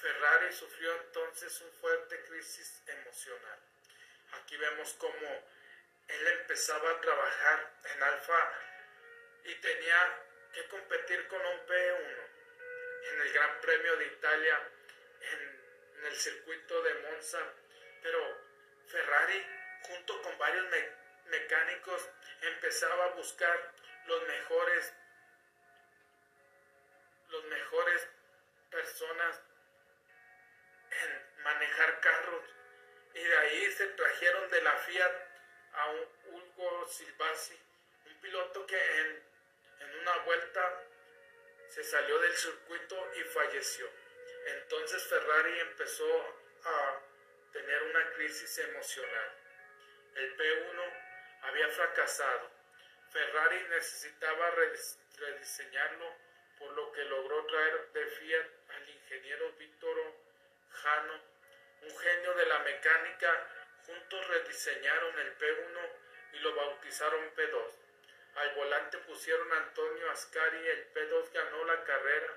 Ferrari 0.00 0.52
sufrió 0.52 0.94
entonces 1.00 1.60
una 1.60 1.72
fuerte 1.72 2.22
crisis 2.24 2.82
emocional. 2.86 3.58
Aquí 4.32 4.56
vemos 4.56 4.94
cómo 4.98 5.44
él 6.08 6.26
empezaba 6.26 6.90
a 6.90 7.00
trabajar 7.00 7.72
en 7.84 8.02
Alfa 8.02 8.52
y 9.44 9.54
tenía 9.56 10.22
que 10.52 10.68
competir 10.68 11.26
con 11.28 11.44
un 11.44 11.66
P1 11.66 12.30
en 13.12 13.20
el 13.20 13.32
Gran 13.32 13.60
Premio 13.60 13.96
de 13.96 14.06
Italia 14.06 14.68
en, 15.20 15.60
el 16.06 16.16
circuito 16.16 16.82
de 16.82 16.94
Monza. 16.94 17.38
Pero 18.02 18.18
Ferrari 18.86 19.44
junto 19.82 20.22
con 20.22 20.36
varios 20.38 20.66
mecánicos, 21.26 22.08
empezaba 22.42 23.06
a 23.06 23.08
buscar 23.08 23.72
los 24.06 24.26
mejores, 24.26 24.92
los 27.28 27.44
mejores 27.44 28.08
personas 28.70 29.40
en 30.90 31.42
manejar 31.42 32.00
carros. 32.00 32.44
Y 33.14 33.22
de 33.22 33.38
ahí 33.38 33.72
se 33.72 33.86
trajeron 33.88 34.50
de 34.50 34.62
la 34.62 34.72
Fiat 34.72 35.12
a 35.72 35.90
un 35.90 36.08
Hugo 36.26 36.88
Silvasi, 36.88 37.58
un 38.06 38.20
piloto 38.20 38.66
que 38.66 39.00
en, 39.00 39.29
en 39.80 39.98
una 39.98 40.16
vuelta 40.18 40.84
se 41.68 41.84
salió 41.84 42.18
del 42.18 42.32
circuito 42.32 43.10
y 43.16 43.22
falleció. 43.24 43.88
Entonces 44.46 45.02
Ferrari 45.04 45.60
empezó 45.60 46.36
a 46.64 47.00
tener 47.52 47.82
una 47.84 48.12
crisis 48.12 48.58
emocional. 48.58 49.36
El 50.14 50.36
P1 50.36 50.92
había 51.42 51.68
fracasado. 51.68 52.50
Ferrari 53.10 53.62
necesitaba 53.70 54.50
rediseñarlo, 55.16 56.14
por 56.58 56.72
lo 56.72 56.92
que 56.92 57.04
logró 57.04 57.46
traer 57.46 57.92
de 57.92 58.06
Fiat 58.06 58.46
al 58.68 58.88
ingeniero 58.88 59.52
Víctor 59.52 59.96
Jano, 60.70 61.20
un 61.82 61.98
genio 61.98 62.34
de 62.34 62.46
la 62.46 62.58
mecánica. 62.60 63.48
Juntos 63.86 64.26
rediseñaron 64.28 65.18
el 65.18 65.38
P1 65.38 65.90
y 66.32 66.38
lo 66.40 66.54
bautizaron 66.54 67.34
P2. 67.34 67.79
Al 68.34 68.54
volante 68.54 68.98
pusieron 68.98 69.52
Antonio 69.52 70.10
Ascari, 70.10 70.68
el 70.68 70.92
P2 70.92 71.32
ganó 71.32 71.64
la 71.64 71.84
carrera, 71.84 72.36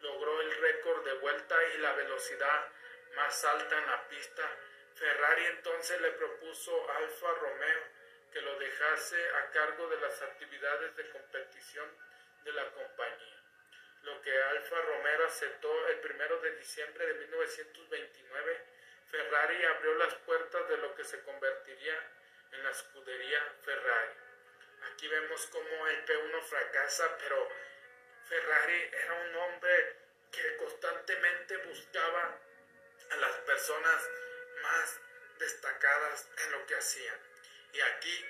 logró 0.00 0.40
el 0.40 0.56
récord 0.56 1.04
de 1.04 1.14
vuelta 1.14 1.56
y 1.74 1.78
la 1.78 1.92
velocidad 1.92 2.68
más 3.14 3.44
alta 3.44 3.78
en 3.78 3.86
la 3.86 4.08
pista 4.08 4.50
Ferrari 4.94 5.46
entonces 5.46 6.00
le 6.00 6.12
propuso 6.12 6.90
a 6.90 6.96
Alfa 6.98 7.32
Romeo 7.34 7.82
que 8.32 8.40
lo 8.40 8.58
dejase 8.58 9.16
a 9.34 9.50
cargo 9.50 9.88
de 9.88 10.00
las 10.00 10.22
actividades 10.22 10.94
de 10.96 11.10
competición 11.10 11.88
de 12.44 12.52
la 12.52 12.70
compañía, 12.70 13.42
lo 14.02 14.20
que 14.22 14.42
Alfa 14.42 14.80
Romeo 14.82 15.26
aceptó 15.26 15.88
el 15.88 15.98
1 15.98 16.36
de 16.38 16.56
diciembre 16.56 17.06
de 17.06 17.14
1929. 17.14 18.64
Ferrari 19.10 19.64
abrió 19.64 19.94
las 19.94 20.14
puertas 20.16 20.68
de 20.68 20.76
lo 20.78 20.94
que 20.94 21.04
se 21.04 21.22
convertiría 21.22 21.96
en 22.52 22.64
la 22.64 22.70
escudería 22.70 23.40
Ferrari. 23.62 24.23
Aquí 24.92 25.08
vemos 25.08 25.46
cómo 25.46 25.86
el 25.88 26.04
P1 26.04 26.42
fracasa, 26.42 27.18
pero 27.18 27.48
Ferrari 28.28 28.90
era 28.92 29.14
un 29.14 29.36
hombre 29.36 29.96
que 30.30 30.56
constantemente 30.56 31.56
buscaba 31.58 32.38
a 33.10 33.16
las 33.16 33.36
personas 33.38 34.10
más 34.62 35.00
destacadas 35.38 36.28
en 36.44 36.52
lo 36.52 36.66
que 36.66 36.74
hacían. 36.74 37.18
Y 37.72 37.80
aquí 37.80 38.24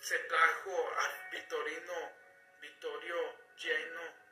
se 0.00 0.18
trajo 0.20 0.94
a 0.96 1.28
Vittorino, 1.32 2.12
Vittorio 2.60 3.34
Lleno, 3.56 4.26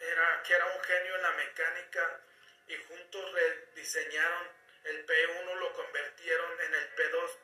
era, 0.00 0.42
que 0.42 0.54
era 0.54 0.66
un 0.66 0.82
genio 0.82 1.14
en 1.14 1.22
la 1.22 1.32
mecánica, 1.32 2.20
y 2.66 2.76
juntos 2.76 3.32
rediseñaron 3.32 4.48
el 4.84 5.06
P1, 5.06 5.54
lo 5.54 5.72
convirtieron 5.74 6.60
en 6.60 6.74
el 6.74 6.94
P2, 6.94 7.38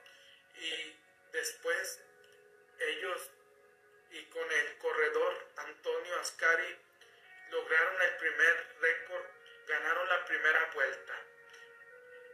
y 0.57 0.97
después 1.33 2.01
ellos 2.81 3.31
y 4.11 4.25
con 4.27 4.51
el 4.51 4.79
corredor 4.79 5.49
Antonio 5.57 6.21
Ascari 6.21 6.77
lograron 7.51 8.03
el 8.03 8.17
primer 8.17 8.67
récord, 8.81 9.25
ganaron 9.67 10.09
la 10.09 10.25
primera 10.25 10.71
vuelta, 10.75 11.15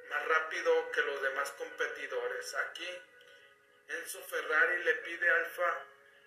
más 0.09 0.27
rápido 0.27 0.91
que 0.93 1.03
los 1.03 1.23
demás 1.23 1.51
competidores. 1.53 2.55
Aquí 2.55 2.89
Enzo 3.89 4.23
Ferrari 4.23 4.85
le 4.85 4.95
pide 4.95 5.31
a 5.31 5.37
Alfa 5.37 5.85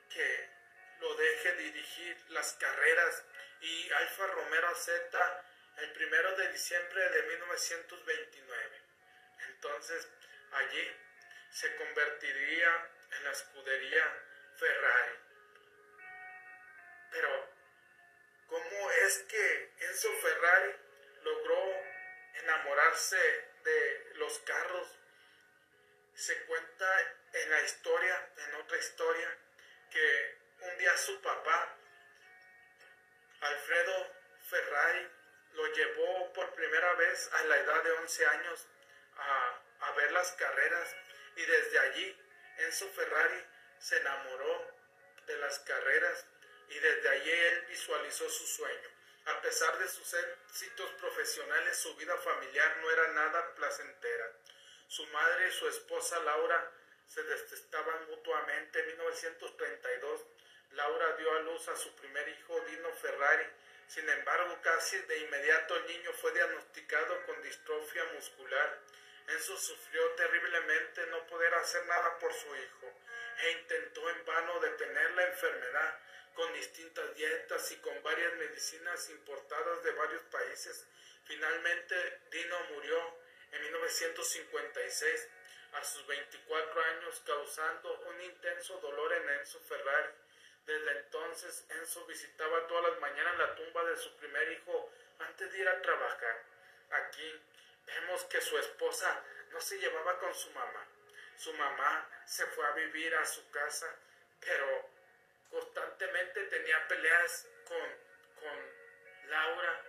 que 0.09 0.49
lo 0.99 1.15
deje 1.15 1.53
dirigir 1.53 2.17
las 2.29 2.53
carreras 2.53 3.23
y 3.61 3.91
Alfa 3.91 4.27
Romero 4.27 4.75
Z 4.75 5.45
el 5.77 5.91
primero 5.93 6.35
de 6.35 6.51
diciembre 6.51 7.09
de 7.09 7.23
1929. 7.23 8.81
Entonces 9.49 10.07
allí 10.51 10.91
se 11.51 11.75
convertiría 11.75 12.89
en 13.11 13.23
la 13.23 13.31
escudería 13.31 14.23
Ferrari. 14.57 15.19
Pero, 17.11 17.49
¿cómo 18.47 18.91
es 18.91 19.19
que 19.23 19.73
Enzo 19.79 20.11
Ferrari 20.21 20.75
logró 21.23 21.73
enamorarse 22.35 23.17
de 23.63 24.11
los 24.15 24.39
carros? 24.39 24.87
Se 26.15 26.45
cuenta 26.45 27.15
en 27.33 27.49
la 27.51 27.61
historia, 27.61 28.29
en 28.37 28.55
otra 28.55 28.77
historia, 28.77 29.37
que 29.89 30.37
un 30.61 30.77
día 30.77 30.95
su 30.97 31.19
papá, 31.21 31.75
Alfredo 33.41 34.13
Ferrari, 34.49 35.09
lo 35.53 35.67
llevó 35.73 36.33
por 36.33 36.53
primera 36.53 36.93
vez 36.93 37.29
a 37.33 37.43
la 37.43 37.57
edad 37.57 37.83
de 37.83 37.91
11 37.91 38.25
años 38.27 38.67
a, 39.15 39.61
a 39.79 39.91
ver 39.93 40.11
las 40.11 40.31
carreras 40.33 40.95
y 41.35 41.45
desde 41.45 41.79
allí 41.79 42.28
Enzo 42.59 42.87
Ferrari 42.89 43.43
se 43.79 43.97
enamoró 43.97 44.67
de 45.25 45.37
las 45.37 45.59
carreras 45.59 46.25
y 46.69 46.79
desde 46.79 47.09
allí 47.09 47.31
él 47.31 47.65
visualizó 47.67 48.29
su 48.29 48.45
sueño. 48.45 48.89
A 49.25 49.41
pesar 49.41 49.77
de 49.77 49.87
sus 49.87 50.13
éxitos 50.13 50.91
profesionales, 50.93 51.77
su 51.77 51.95
vida 51.95 52.15
familiar 52.17 52.77
no 52.77 52.91
era 52.91 53.07
nada 53.09 53.55
placentera. 53.55 54.31
Su 54.87 55.05
madre 55.07 55.47
y 55.47 55.51
su 55.51 55.67
esposa 55.67 56.19
Laura 56.21 56.71
se 57.07 57.23
detestaban 57.23 58.07
mutuamente. 58.07 58.79
En 58.79 58.87
1932, 58.87 60.25
Laura 60.71 61.15
dio 61.17 61.31
a 61.35 61.39
luz 61.41 61.67
a 61.67 61.75
su 61.75 61.95
primer 61.95 62.27
hijo, 62.27 62.59
Dino 62.61 62.91
Ferrari. 62.93 63.45
Sin 63.87 64.07
embargo, 64.09 64.59
casi 64.61 64.97
de 64.97 65.17
inmediato 65.19 65.75
el 65.77 65.87
niño 65.87 66.11
fue 66.13 66.31
diagnosticado 66.33 67.25
con 67.25 67.41
distrofia 67.41 68.03
muscular. 68.13 68.79
Enzo 69.29 69.57
sufrió 69.57 70.01
terriblemente 70.15 71.05
no 71.07 71.25
poder 71.27 71.53
hacer 71.53 71.85
nada 71.85 72.17
por 72.17 72.33
su 72.33 72.47
hijo 72.55 72.93
e 73.41 73.51
intentó 73.51 74.09
en 74.09 74.25
vano 74.25 74.59
detener 74.59 75.11
la 75.11 75.27
enfermedad 75.27 75.99
con 76.33 76.51
distintas 76.53 77.15
dietas 77.15 77.71
y 77.71 77.75
con 77.77 78.01
varias 78.01 78.33
medicinas 78.35 79.09
importadas 79.09 79.83
de 79.83 79.91
varios 79.91 80.21
países. 80.23 80.87
Finalmente, 81.25 82.21
Dino 82.31 82.59
murió 82.71 83.17
en 83.51 83.61
1956 83.61 85.29
a 85.73 85.83
sus 85.83 86.07
24 86.07 86.81
años 86.81 87.21
causando 87.25 87.99
un 88.07 88.21
intenso 88.21 88.79
dolor 88.79 89.13
en 89.13 89.29
Enzo 89.29 89.59
Ferrari. 89.59 90.13
Desde 90.65 90.91
entonces 90.91 91.65
Enzo 91.69 92.05
visitaba 92.05 92.67
todas 92.67 92.91
las 92.91 92.99
mañanas 92.99 93.37
la 93.37 93.55
tumba 93.55 93.83
de 93.85 93.97
su 93.97 94.15
primer 94.17 94.51
hijo 94.53 94.91
antes 95.19 95.51
de 95.51 95.59
ir 95.59 95.69
a 95.69 95.81
trabajar. 95.81 96.43
Aquí 96.89 97.41
vemos 97.95 98.23
que 98.25 98.41
su 98.41 98.57
esposa 98.57 99.23
no 99.51 99.59
se 99.61 99.77
llevaba 99.79 100.17
con 100.19 100.33
su 100.33 100.49
mamá. 100.51 100.85
Su 101.37 101.53
mamá 101.53 102.09
se 102.25 102.45
fue 102.47 102.65
a 102.65 102.71
vivir 102.71 103.15
a 103.15 103.25
su 103.25 103.49
casa, 103.49 103.87
pero 104.39 104.89
constantemente 105.49 106.43
tenía 106.43 106.87
peleas 106.87 107.47
con, 107.67 108.09
Laura 109.29 109.81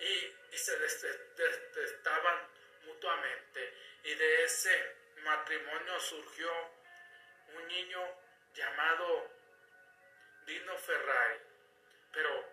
y, 0.00 0.56
se 0.56 0.78
detestaban 0.78 2.48
mutuamente. 2.84 3.74
Y 4.02 4.14
de 4.14 4.44
ese 4.44 4.96
matrimonio 5.22 6.00
surgió 6.00 6.50
un 7.54 7.68
niño 7.68 8.00
llamado 8.54 9.30
Dino 10.46 10.76
Ferrari, 10.78 11.40
pero 12.12 12.44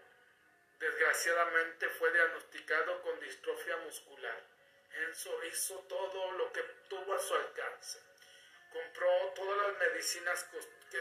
desgraciadamente 0.80 1.90
fue 1.90 2.12
diagnosticado 2.12 3.02
con 3.02 3.20
distrofia 3.20 3.78
muscular. 3.78 4.55
Enzo 4.96 5.44
hizo 5.46 5.80
todo 5.90 6.32
lo 6.34 6.52
que 6.52 6.62
tuvo 6.90 7.14
a 7.14 7.20
su 7.20 7.36
alcance. 7.36 8.00
Compró 8.72 9.34
todas 9.36 9.68
las 9.68 9.78
medicinas 9.78 10.44
que, 10.46 11.00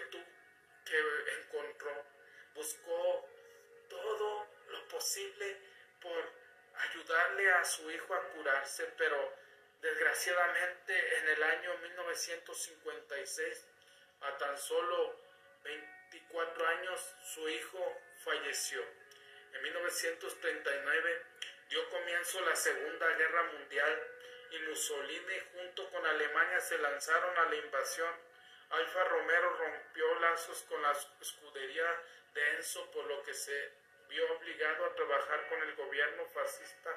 que 0.84 1.40
encontró. 1.40 2.04
Buscó 2.54 3.28
todo 3.88 4.48
lo 4.68 4.88
posible 4.88 5.56
por 6.00 6.32
ayudarle 6.74 7.52
a 7.52 7.64
su 7.64 7.90
hijo 7.90 8.14
a 8.14 8.28
curarse, 8.30 8.92
pero 8.96 9.44
Desgraciadamente, 9.84 11.18
en 11.18 11.28
el 11.28 11.42
año 11.42 11.76
1956, 11.76 13.66
a 14.22 14.38
tan 14.38 14.56
solo 14.56 15.20
24 15.62 16.66
años, 16.68 17.14
su 17.34 17.46
hijo 17.50 18.00
falleció. 18.24 18.82
En 19.52 19.62
1939 19.62 21.22
dio 21.68 21.88
comienzo 21.90 22.40
la 22.42 22.56
Segunda 22.56 23.08
Guerra 23.16 23.42
Mundial 23.44 24.02
y 24.50 24.58
Mussolini 24.60 25.40
junto 25.52 25.88
con 25.90 26.06
Alemania 26.06 26.60
se 26.60 26.78
lanzaron 26.78 27.36
a 27.38 27.44
la 27.46 27.56
invasión. 27.56 28.10
Alfa 28.70 29.04
Romero 29.04 29.56
rompió 29.56 30.14
lazos 30.20 30.62
con 30.68 30.80
la 30.82 30.92
escudería 31.20 32.02
de 32.32 32.56
Enzo, 32.56 32.90
por 32.90 33.04
lo 33.06 33.22
que 33.22 33.34
se 33.34 33.72
vio 34.08 34.32
obligado 34.32 34.84
a 34.86 34.94
trabajar 34.94 35.48
con 35.48 35.62
el 35.62 35.74
gobierno 35.74 36.24
fascista 36.26 36.90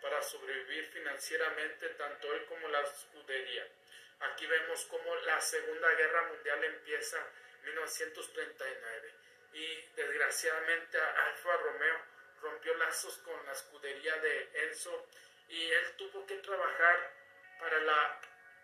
para 0.00 0.22
sobrevivir 0.22 0.86
financieramente 0.86 1.88
tanto 1.90 2.32
él 2.34 2.44
como 2.46 2.68
la 2.68 2.80
escudería. 2.82 3.66
Aquí 4.20 4.46
vemos 4.46 4.84
cómo 4.86 5.14
la 5.16 5.40
Segunda 5.40 5.88
Guerra 5.94 6.22
Mundial 6.28 6.64
empieza 6.64 7.18
en 7.18 7.64
1939 7.66 9.14
y 9.52 9.82
desgraciadamente 9.96 10.98
Alfa 11.00 11.56
Romeo 11.56 12.17
rompió 12.40 12.74
lazos 12.74 13.18
con 13.18 13.46
la 13.46 13.52
escudería 13.52 14.16
de 14.16 14.50
Enzo 14.64 15.06
y 15.48 15.70
él 15.70 15.96
tuvo 15.96 16.26
que 16.26 16.36
trabajar 16.36 17.12
para, 17.58 17.78
la, 17.80 18.20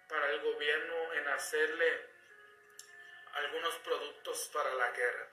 para 0.08 0.30
el 0.30 0.40
gobierno 0.40 1.12
en 1.14 1.28
hacerle 1.28 2.06
algunos 3.34 3.74
productos 3.76 4.50
para 4.52 4.72
la 4.74 4.90
guerra. 4.92 5.28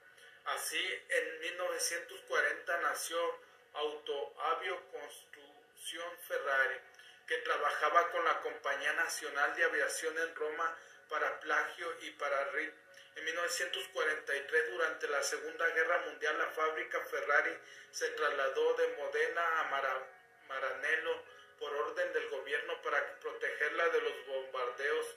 Así, 0.45 1.05
en 1.09 1.39
1940 1.39 2.77
nació 2.79 3.39
Autoavio 3.73 4.81
Constru 4.89 6.17
Ferrari, 6.27 6.79
que 7.27 7.37
trabajaba 7.37 8.11
con 8.11 8.25
la 8.25 8.39
Compañía 8.41 8.93
Nacional 8.93 9.55
de 9.55 9.63
Aviación 9.63 10.17
en 10.17 10.35
Roma 10.35 10.77
para 11.09 11.39
plagio 11.39 11.87
y 12.01 12.11
para. 12.11 12.41
En 13.15 13.25
1943, 13.25 14.71
durante 14.71 15.07
la 15.09 15.21
Segunda 15.21 15.67
Guerra 15.69 15.99
Mundial, 16.07 16.37
la 16.37 16.47
fábrica 16.47 16.99
Ferrari 17.01 17.57
se 17.91 18.07
trasladó 18.09 18.73
de 18.75 18.87
Modena 18.95 19.59
a 19.59 19.63
Maranello 20.47 21.23
por 21.59 21.73
orden 21.73 22.13
del 22.13 22.29
gobierno 22.29 22.81
para 22.81 23.19
protegerla 23.19 23.89
de 23.89 24.01
los 24.01 24.25
bombardeos 24.25 25.15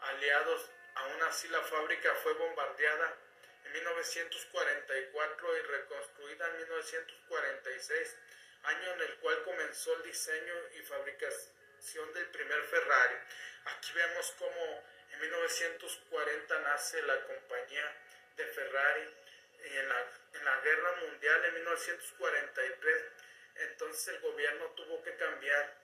aliados. 0.00 0.70
Aún 0.94 1.22
así, 1.22 1.48
la 1.48 1.62
fábrica 1.62 2.14
fue 2.22 2.32
bombardeada 2.34 3.14
en 3.64 3.72
1944 3.72 5.56
y 5.56 5.60
reconstruida 5.62 6.46
en 6.48 6.56
1946 6.58 8.16
año 8.62 8.92
en 8.94 9.00
el 9.02 9.16
cual 9.18 9.42
comenzó 9.44 9.94
el 9.96 10.02
diseño 10.02 10.54
y 10.78 10.82
fabricación 10.82 12.12
del 12.14 12.26
primer 12.30 12.62
Ferrari. 12.64 13.16
Aquí 13.66 13.92
vemos 13.92 14.34
cómo 14.38 14.84
en 15.12 15.20
1940 15.20 16.60
nace 16.60 17.02
la 17.02 17.20
compañía 17.24 17.96
de 18.36 18.46
Ferrari 18.46 19.14
y 19.64 19.76
en 19.76 19.88
la, 19.88 20.06
en 20.34 20.44
la 20.44 20.60
guerra 20.60 20.92
mundial 20.96 21.44
en 21.46 21.54
1943 21.54 23.04
entonces 23.58 24.08
el 24.14 24.20
gobierno 24.20 24.66
tuvo 24.76 25.02
que 25.02 25.14
cambiar 25.16 25.74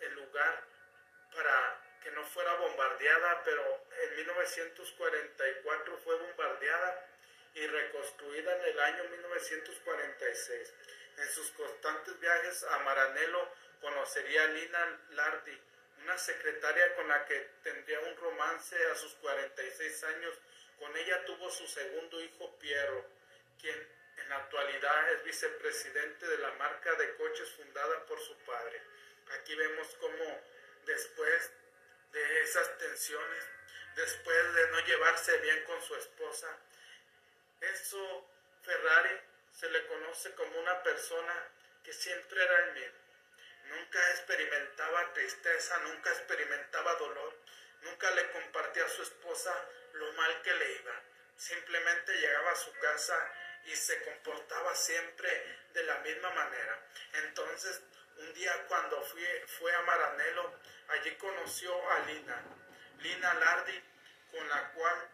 el 0.00 0.14
lugar 0.14 0.62
para 1.34 1.80
que 2.02 2.10
no 2.10 2.24
fuera 2.26 2.52
bombardeada, 2.54 3.42
pero 3.44 3.86
en 4.02 4.16
1944 4.16 5.98
fue 6.04 6.16
bombardeada 6.16 7.06
y 7.54 7.66
reconstruida 7.66 8.56
en 8.56 8.64
el 8.66 8.80
año 8.80 9.04
1946. 9.04 10.74
En 11.16 11.28
sus 11.30 11.50
constantes 11.52 12.20
viajes 12.20 12.64
a 12.64 12.78
Maranello 12.80 13.48
conocería 13.80 14.44
a 14.44 14.48
Lina 14.48 15.00
Lardi, 15.10 15.58
una 16.04 16.18
secretaria 16.18 16.94
con 16.96 17.08
la 17.08 17.24
que 17.24 17.38
tendría 17.62 17.98
un 18.00 18.16
romance 18.16 18.76
a 18.92 18.94
sus 18.94 19.14
46 19.14 20.04
años. 20.04 20.34
Con 20.78 20.94
ella 20.96 21.24
tuvo 21.24 21.50
su 21.50 21.66
segundo 21.66 22.20
hijo 22.20 22.58
Piero, 22.58 23.06
quien 23.58 23.88
en 24.18 24.28
la 24.28 24.36
actualidad 24.36 25.12
es 25.12 25.24
vicepresidente 25.24 26.26
de 26.26 26.38
la 26.38 26.52
marca 26.52 26.94
de 26.94 27.16
coches 27.16 27.50
fundada 27.52 28.04
por 28.06 28.20
su 28.20 28.36
padre. 28.44 28.82
Aquí 29.40 29.54
vemos 29.54 29.96
cómo 29.98 30.40
después 30.84 31.50
de 32.12 32.42
esas 32.42 32.78
tensiones, 32.78 33.44
después 33.96 34.54
de 34.54 34.70
no 34.70 34.80
llevarse 34.80 35.38
bien 35.38 35.64
con 35.64 35.80
su 35.82 35.96
esposa, 35.96 36.58
eso 37.60 38.30
Ferrari 38.62 39.20
se 39.52 39.70
le 39.70 39.86
conoce 39.86 40.34
como 40.34 40.60
una 40.60 40.82
persona 40.82 41.48
que 41.82 41.92
siempre 41.92 42.42
era 42.42 42.66
el 42.66 42.74
mismo. 42.74 43.03
Nunca 43.64 44.10
experimentaba 44.10 45.12
tristeza, 45.14 45.78
nunca 45.78 46.10
experimentaba 46.10 46.94
dolor, 46.94 47.34
nunca 47.82 48.10
le 48.12 48.30
compartía 48.30 48.84
a 48.84 48.88
su 48.88 49.02
esposa 49.02 49.52
lo 49.94 50.12
mal 50.12 50.42
que 50.42 50.54
le 50.54 50.72
iba. 50.72 51.02
Simplemente 51.36 52.12
llegaba 52.14 52.52
a 52.52 52.56
su 52.56 52.72
casa 52.74 53.32
y 53.64 53.74
se 53.74 54.02
comportaba 54.02 54.74
siempre 54.74 55.58
de 55.72 55.82
la 55.84 55.98
misma 55.98 56.30
manera. 56.30 56.78
Entonces, 57.24 57.82
un 58.18 58.32
día 58.34 58.66
cuando 58.68 59.02
fui, 59.02 59.26
fue 59.58 59.74
a 59.74 59.80
Maranelo, 59.82 60.60
allí 60.88 61.16
conoció 61.16 61.90
a 61.90 61.98
Lina, 62.00 62.42
Lina 63.00 63.34
Lardi, 63.34 63.82
con 64.30 64.48
la 64.48 64.72
cual 64.72 65.08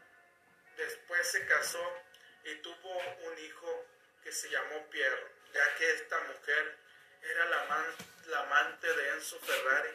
después 0.77 1.27
se 1.27 1.47
casó 1.47 2.03
y 2.45 2.55
tuvo 2.57 2.99
un 2.99 3.39
hijo 3.39 3.87
que 4.23 4.33
se 4.33 4.51
llamó 4.51 4.89
Pierro, 4.91 5.29
ya 5.53 5.75
que 5.77 5.91
esta 5.93 6.19
mujer 6.21 6.77
era 7.23 7.45
la, 7.47 7.87
la 8.27 8.41
amante 8.41 8.87
de 8.87 9.09
Enzo 9.11 9.39
Ferrari. 9.41 9.91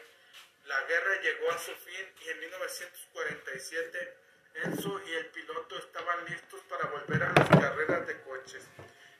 La 0.64 0.82
guerra 0.84 1.20
llegó 1.20 1.50
a 1.52 1.58
su 1.58 1.72
fin 1.76 2.12
y 2.24 2.28
en 2.28 2.40
1947 2.40 4.16
Enzo 4.64 5.00
y 5.06 5.12
el 5.12 5.26
piloto 5.26 5.78
estaban 5.78 6.24
listos 6.24 6.60
para 6.68 6.88
volver 6.88 7.22
a 7.22 7.32
las 7.32 7.48
carreras 7.48 8.06
de 8.06 8.20
coches. 8.22 8.64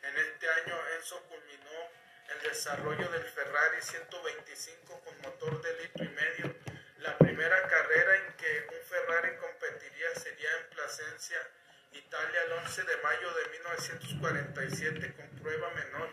En 0.02 0.16
este 0.16 0.48
año 0.48 0.76
Enzo 0.96 1.20
culminó 1.24 2.06
el 2.30 2.42
desarrollo 2.42 3.08
del 3.10 3.24
Ferrari 3.24 3.80
125 3.80 5.00
con 5.00 5.20
motor 5.20 5.60
de 5.62 5.82
litro 5.82 6.04
y 6.04 6.08
medio. 6.08 6.56
La 6.98 7.16
primera 7.18 7.62
carrera 7.68 8.16
en 8.16 8.32
que 8.36 8.66
un 8.72 8.88
Ferrari 8.88 9.36
competiría 9.36 10.14
sería 10.14 10.48
en 10.58 10.68
Plasencia, 10.70 11.38
Italia, 11.92 12.42
el 12.46 12.52
11 12.52 12.82
de 12.82 12.96
mayo 12.98 13.34
de 13.34 13.48
1947 13.50 15.14
con 15.14 15.28
prueba 15.42 15.70
menor. 15.70 16.08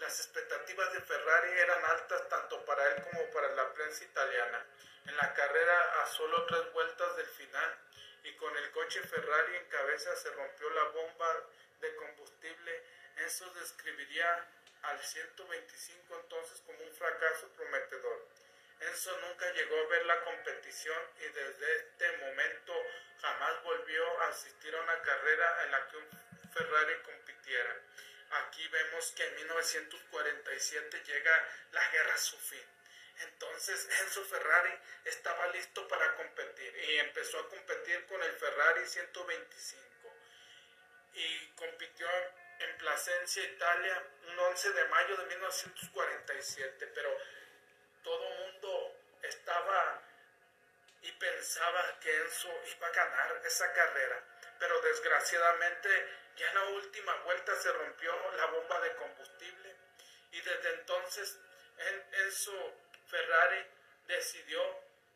Las 0.00 0.18
expectativas 0.18 0.94
de 0.94 1.00
Ferrari 1.02 1.50
eran 1.58 1.84
altas 1.84 2.26
tanto 2.30 2.64
para 2.64 2.88
él 2.88 3.02
como 3.02 3.30
para 3.32 3.50
la 3.54 3.70
prensa 3.74 4.02
italiana. 4.02 4.64
En 5.04 5.14
la 5.14 5.34
carrera 5.34 6.02
a 6.02 6.06
solo 6.06 6.46
tres 6.46 6.72
vueltas 6.72 7.16
del 7.16 7.26
final 7.26 7.78
y 8.24 8.32
con 8.36 8.56
el 8.56 8.70
coche 8.70 9.02
Ferrari 9.02 9.56
en 9.56 9.68
cabeza 9.68 10.16
se 10.16 10.30
rompió 10.30 10.70
la 10.70 10.84
bomba 10.84 11.46
de 11.80 11.94
combustible. 11.96 12.82
Eso 13.26 13.44
describiría 13.50 14.48
al 14.84 14.98
125 14.98 16.16
entonces 16.22 16.62
como 16.64 16.82
un 16.82 16.92
fracaso 16.92 17.48
prometedor. 17.48 18.26
Enzo 18.80 19.14
nunca 19.18 19.52
llegó 19.52 19.76
a 19.80 19.88
ver 19.88 20.06
la 20.06 20.24
competición 20.24 20.98
y 21.18 21.28
desde 21.28 21.76
este 21.76 22.16
momento 22.16 22.72
jamás 23.20 23.62
volvió 23.64 24.20
a 24.22 24.28
asistir 24.28 24.74
a 24.74 24.80
una 24.80 25.02
carrera 25.02 25.64
en 25.64 25.70
la 25.72 25.88
que 25.88 25.96
un 25.98 26.08
Ferrari 26.54 27.02
compitiera. 27.02 27.76
Aquí 28.30 28.66
vemos 28.68 29.12
que 29.12 29.24
en 29.24 29.34
1947 29.36 31.02
llega 31.04 31.48
la 31.72 31.90
guerra 31.90 32.14
a 32.14 32.18
su 32.18 32.38
fin. 32.38 32.64
Entonces 33.18 33.88
Enzo 34.00 34.24
Ferrari 34.24 34.72
estaba 35.04 35.48
listo 35.48 35.86
para 35.88 36.14
competir 36.14 36.74
y 36.76 36.98
empezó 36.98 37.38
a 37.38 37.48
competir 37.48 38.06
con 38.06 38.22
el 38.22 38.32
Ferrari 38.32 38.86
125 38.86 39.90
y 41.14 41.48
compitió 41.48 42.08
en 42.60 42.76
Plasencia, 42.78 43.42
Italia, 43.42 44.02
un 44.28 44.38
11 44.38 44.72
de 44.72 44.84
mayo 44.86 45.16
de 45.16 45.26
1947, 45.26 46.86
pero 46.94 47.16
todo 48.02 48.30
mundo 48.30 48.96
estaba 49.22 50.02
y 51.02 51.12
pensaba 51.12 51.98
que 52.00 52.14
Enzo 52.14 52.48
iba 52.76 52.86
a 52.86 52.90
ganar 52.90 53.42
esa 53.44 53.72
carrera, 53.72 54.22
pero 54.60 54.80
desgraciadamente 54.82 55.88
ya 56.36 56.48
en 56.48 56.54
la 56.54 56.64
última 56.66 57.14
vuelta 57.24 57.56
se 57.56 57.72
rompió 57.72 58.12
la 58.36 58.46
bomba 58.46 58.80
de 58.80 58.94
combustible 58.94 59.74
y 60.30 60.40
desde 60.40 60.74
entonces 60.74 61.40
Enzo 62.12 62.76
Ferrari 63.08 63.66
decidió 64.06 64.62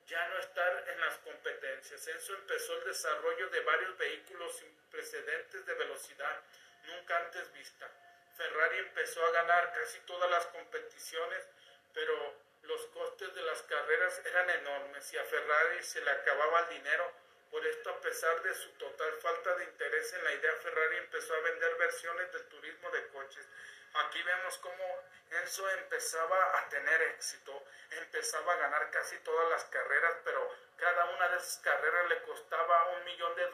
ya 0.07 0.29
no 0.29 0.39
estar 0.39 0.89
en 0.89 1.01
las 1.01 1.19
competencias. 1.19 2.07
Enzo 2.09 2.35
empezó 2.35 2.77
el 2.79 2.85
desarrollo 2.85 3.49
de 3.51 3.61
varios 3.61 3.97
vehículos 3.99 4.57
sin 4.57 4.75
precedentes 4.91 5.65
de 5.65 5.75
velocidad 5.75 6.43
nunca 6.85 7.17
antes 7.19 7.53
vista. 7.53 7.89
Ferrari 8.37 8.79
empezó 8.79 9.25
a 9.25 9.31
ganar 9.31 9.73
casi 9.75 10.01
todas 10.01 10.31
las 10.31 10.47
competiciones, 10.47 11.47
pero 11.93 12.35
los 12.63 12.87
costes 12.87 13.35
de 13.35 13.43
las 13.43 13.63
carreras 13.63 14.21
eran 14.25 14.51
enormes 14.51 15.13
y 15.13 15.19
a 15.19 15.25
Ferrari 15.25 15.83
se 15.83 16.01
le 16.01 16.11
acababa 16.11 16.61
el 16.61 16.69
dinero. 16.79 17.13
Por 17.55 17.65
esto, 17.65 17.89
a 17.89 18.01
pesar 18.01 18.43
de 18.43 18.53
su 18.53 18.69
total 18.71 19.13
falta 19.23 19.55
de 19.55 19.65
interés 19.67 20.13
en 20.13 20.25
la 20.25 20.33
idea, 20.33 20.53
Ferrari 20.55 20.97
empezó 20.97 21.35
a 21.35 21.39
vender 21.39 21.77
versiones 21.77 22.33
del 22.33 22.49
turismo 22.49 22.91
de 22.91 23.07
coches. 23.11 23.47
Aquí 23.95 24.21
vemos 24.25 24.59
cómo 24.59 25.05
Enzo 25.31 25.71
empezaba 25.71 26.59
a 26.59 26.69
tener 26.69 27.01
éxito, 27.03 27.63
empezaba 27.91 28.55
a 28.55 28.57
ganar 28.57 28.91
casi 28.91 29.17
todas 29.21 29.49
las 29.51 29.65
carreras, 29.67 30.17
pero 30.25 30.53
cada 30.77 31.05
una 31.05 31.29
de 31.29 31.37
esas 31.37 31.59
carreras 31.59 32.09
le 32.09 32.23
costaba 32.23 32.89
un 32.89 33.05
millón 33.05 33.37
de 33.37 33.49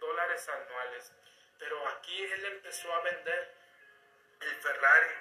dólares 0.00 0.46
anuales. 0.50 1.10
Pero 1.58 1.88
aquí 1.88 2.24
él 2.24 2.44
empezó 2.44 2.92
a 2.92 3.00
vender 3.00 3.54
el 4.38 4.54
Ferrari 4.56 5.14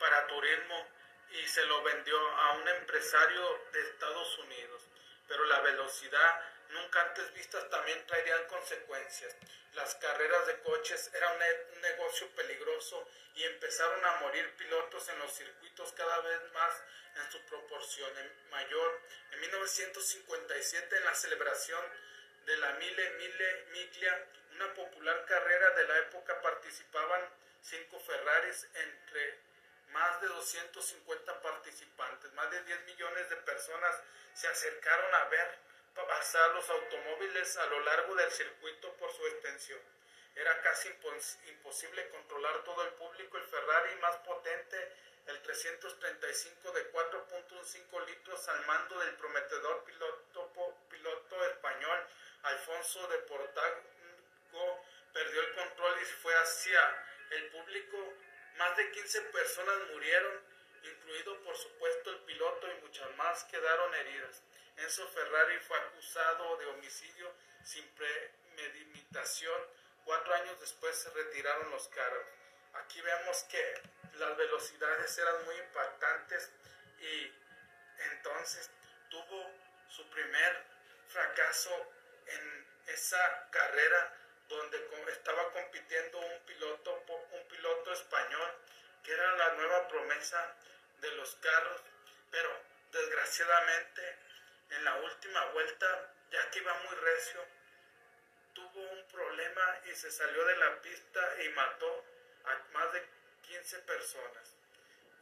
para 0.00 0.26
turismo 0.26 0.88
y 1.30 1.46
se 1.46 1.64
lo 1.66 1.84
vendió 1.84 2.18
a 2.18 2.52
un 2.54 2.66
empresario 2.66 3.60
de 3.70 3.80
Estados 3.80 4.38
Unidos. 4.38 4.82
Pero 5.28 5.44
la 5.44 5.60
velocidad 5.60 6.55
nunca 6.70 7.02
antes 7.02 7.32
vistas 7.34 7.68
también 7.70 8.06
traerían 8.06 8.44
consecuencias. 8.46 9.36
Las 9.74 9.94
carreras 9.96 10.46
de 10.46 10.60
coches 10.60 11.10
eran 11.14 11.34
un, 11.34 11.80
negocio 11.80 12.28
peligroso 12.34 13.08
y 13.34 13.44
empezaron 13.44 14.04
a 14.04 14.20
morir 14.20 14.56
pilotos 14.56 15.08
en 15.08 15.18
los 15.18 15.32
circuitos 15.32 15.92
cada 15.92 16.18
vez 16.20 16.52
más 16.52 16.82
en 17.16 17.30
su 17.30 17.40
proporción 17.46 18.10
mayor. 18.50 19.00
En 19.32 19.40
1957, 19.40 20.96
en 20.96 21.04
la 21.04 21.14
celebración 21.14 21.84
de 22.46 22.56
la 22.56 22.72
Mille 22.74 23.10
Mille 23.10 23.64
Miglia, 23.72 24.26
una 24.52 24.72
popular 24.74 25.24
carrera 25.26 25.70
de 25.70 25.88
la 25.88 25.98
época, 25.98 26.40
participaban 26.40 27.28
cinco 27.60 28.00
Ferraris 28.00 28.66
entre 28.74 29.38
más 29.92 30.20
de 30.20 30.28
250 30.28 31.42
participantes. 31.42 32.32
Más 32.32 32.50
de 32.50 32.62
10 32.62 32.80
millones 32.86 33.28
de 33.30 33.36
personas 33.36 33.94
se 34.34 34.48
acercaron 34.48 35.14
a 35.14 35.24
ver 35.26 35.58
pasar 36.04 36.54
los 36.54 36.68
automóviles 36.68 37.56
a 37.56 37.66
lo 37.66 37.80
largo 37.80 38.14
del 38.16 38.30
circuito 38.30 38.92
por 38.96 39.12
su 39.12 39.26
extensión. 39.26 39.80
Era 40.34 40.60
casi 40.60 40.88
imposible 41.46 42.08
controlar 42.10 42.62
todo 42.64 42.82
el 42.84 42.90
público. 42.94 43.38
El 43.38 43.44
Ferrari 43.44 43.94
más 43.96 44.16
potente, 44.18 44.92
el 45.26 45.40
335 45.40 46.72
de 46.72 46.92
4.5 46.92 48.06
litros 48.06 48.48
al 48.48 48.66
mando 48.66 48.98
del 48.98 49.14
prometedor 49.16 49.84
piloto, 49.84 50.52
piloto 50.90 51.46
español 51.46 52.06
Alfonso 52.42 53.08
de 53.08 53.18
Portago, 53.18 53.82
perdió 55.12 55.40
el 55.40 55.54
control 55.54 55.98
y 56.02 56.04
fue 56.04 56.34
hacia 56.34 56.80
el 57.30 57.48
público. 57.48 57.96
Más 58.58 58.76
de 58.76 58.90
15 58.90 59.20
personas 59.22 59.78
murieron, 59.92 60.42
incluido 60.82 61.42
por 61.42 61.56
supuesto 61.56 62.10
el 62.10 62.18
piloto 62.20 62.70
y 62.70 62.82
muchas 62.82 63.10
más 63.16 63.44
quedaron 63.44 63.94
heridas. 63.94 64.42
Enzo 64.76 65.08
Ferrari 65.08 65.58
fue 65.60 65.78
acusado 65.78 66.56
de 66.58 66.66
homicidio 66.66 67.32
sin 67.64 67.86
premeditación. 67.94 69.60
Cuatro 70.04 70.34
años 70.34 70.60
después 70.60 70.96
se 70.96 71.10
retiraron 71.10 71.70
los 71.70 71.88
cargos. 71.88 72.26
Aquí 72.74 73.00
vemos 73.00 73.42
que 73.44 73.82
las 74.18 74.36
velocidades 74.36 75.18
eran 75.18 75.44
muy 75.44 75.56
impactantes 75.56 76.50
y 77.00 77.32
entonces 78.12 78.70
tuvo 79.08 79.50
su 79.88 80.08
primer 80.10 80.64
fracaso 81.08 81.92
en 82.26 82.66
esa 82.86 83.48
carrera 83.50 84.14
donde 84.48 84.78
estaba 85.08 85.50
compitiendo 85.52 86.18
un 86.18 86.38
piloto, 86.46 87.04
un 87.32 87.48
piloto 87.48 87.92
español 87.92 88.54
que 89.02 89.12
era 89.12 89.36
la 89.36 89.52
nueva 89.54 89.88
promesa 89.88 90.54
de 91.00 91.10
los 91.12 91.34
carros, 91.36 91.80
pero 92.30 92.50
desgraciadamente 92.92 94.18
en 94.70 94.84
la 94.84 94.94
última 94.96 95.44
vuelta, 95.46 96.14
ya 96.30 96.50
que 96.50 96.58
iba 96.58 96.74
muy 96.74 96.94
recio, 96.96 97.44
tuvo 98.52 98.80
un 98.80 99.06
problema 99.08 99.80
y 99.84 99.94
se 99.94 100.10
salió 100.10 100.44
de 100.44 100.56
la 100.56 100.80
pista 100.82 101.42
y 101.42 101.48
mató 101.50 102.04
a 102.44 102.72
más 102.72 102.92
de 102.92 103.06
15 103.42 103.78
personas. 103.80 104.56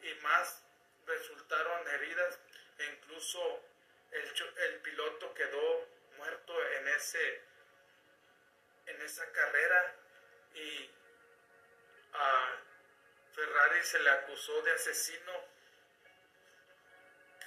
Y 0.02 0.14
más 0.22 0.62
resultaron 1.06 1.88
heridas. 1.88 2.38
E 2.78 2.84
incluso 2.86 3.62
el, 4.10 4.34
el 4.56 4.80
piloto 4.80 5.32
quedó 5.34 5.88
muerto 6.16 6.66
en 6.72 6.88
ese 6.88 7.42
en 8.86 9.02
esa 9.02 9.30
carrera. 9.32 9.94
Y 10.54 10.90
a 12.12 12.60
Ferrari 13.34 13.82
se 13.82 13.98
le 13.98 14.10
acusó 14.10 14.62
de 14.62 14.72
asesino 14.72 15.53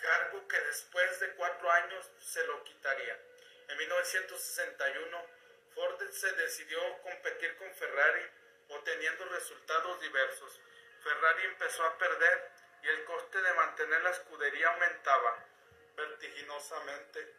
cargo 0.02 0.48
que 0.48 0.60
después 0.62 1.20
de 1.20 1.32
cuatro 1.32 1.72
años 1.72 2.10
se 2.20 2.46
lo 2.46 2.64
quitaría. 2.64 3.20
En 3.68 3.78
1961, 3.78 5.26
Ford 5.76 6.10
se 6.12 6.32
decidió 6.34 6.80
competir 7.02 7.56
con 7.58 7.74
Ferrari, 7.76 8.26
obteniendo 8.70 9.26
resultados 9.26 10.02
diversos. 10.02 10.60
Ferrari 11.04 11.46
empezó 11.46 11.86
a 11.86 11.98
perder 11.98 12.52
y 12.84 12.88
el 12.88 13.04
coste 13.06 13.42
de 13.42 13.54
mantener 13.54 14.02
la 14.02 14.10
escudería 14.12 14.70
aumentaba 14.70 15.46
vertiginosamente. 15.96 17.34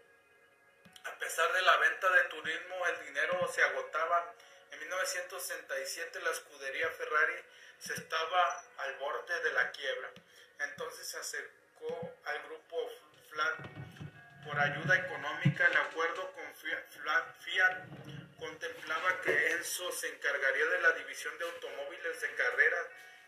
A 1.04 1.18
pesar 1.18 1.52
de 1.52 1.62
la 1.62 1.76
venta 1.78 2.10
de 2.10 2.24
turismo, 2.24 2.86
el 2.86 3.06
dinero 3.06 3.50
se 3.52 3.62
agotaba. 3.62 4.34
En 4.70 4.80
1967 4.80 6.20
la 6.20 6.30
escudería 6.30 6.88
Ferrari 6.90 7.42
se 7.78 7.94
estaba 7.94 8.64
al 8.78 8.94
borde 8.96 9.40
de 9.42 9.52
la 9.52 9.70
quiebra. 9.70 10.10
Entonces 10.58 11.08
se 11.08 11.18
al 12.24 12.42
grupo 12.48 12.76
Fiat 13.30 13.56
por 14.44 14.58
ayuda 14.58 14.96
económica. 14.96 15.66
El 15.66 15.76
acuerdo 15.76 16.32
con 16.32 16.44
Fiat 16.54 17.88
contemplaba 18.38 19.20
que 19.22 19.52
Enzo 19.52 19.90
se 19.92 20.08
encargaría 20.08 20.66
de 20.66 20.80
la 20.82 20.92
división 20.92 21.36
de 21.38 21.44
automóviles 21.44 22.20
de 22.20 22.34
carrera 22.34 22.78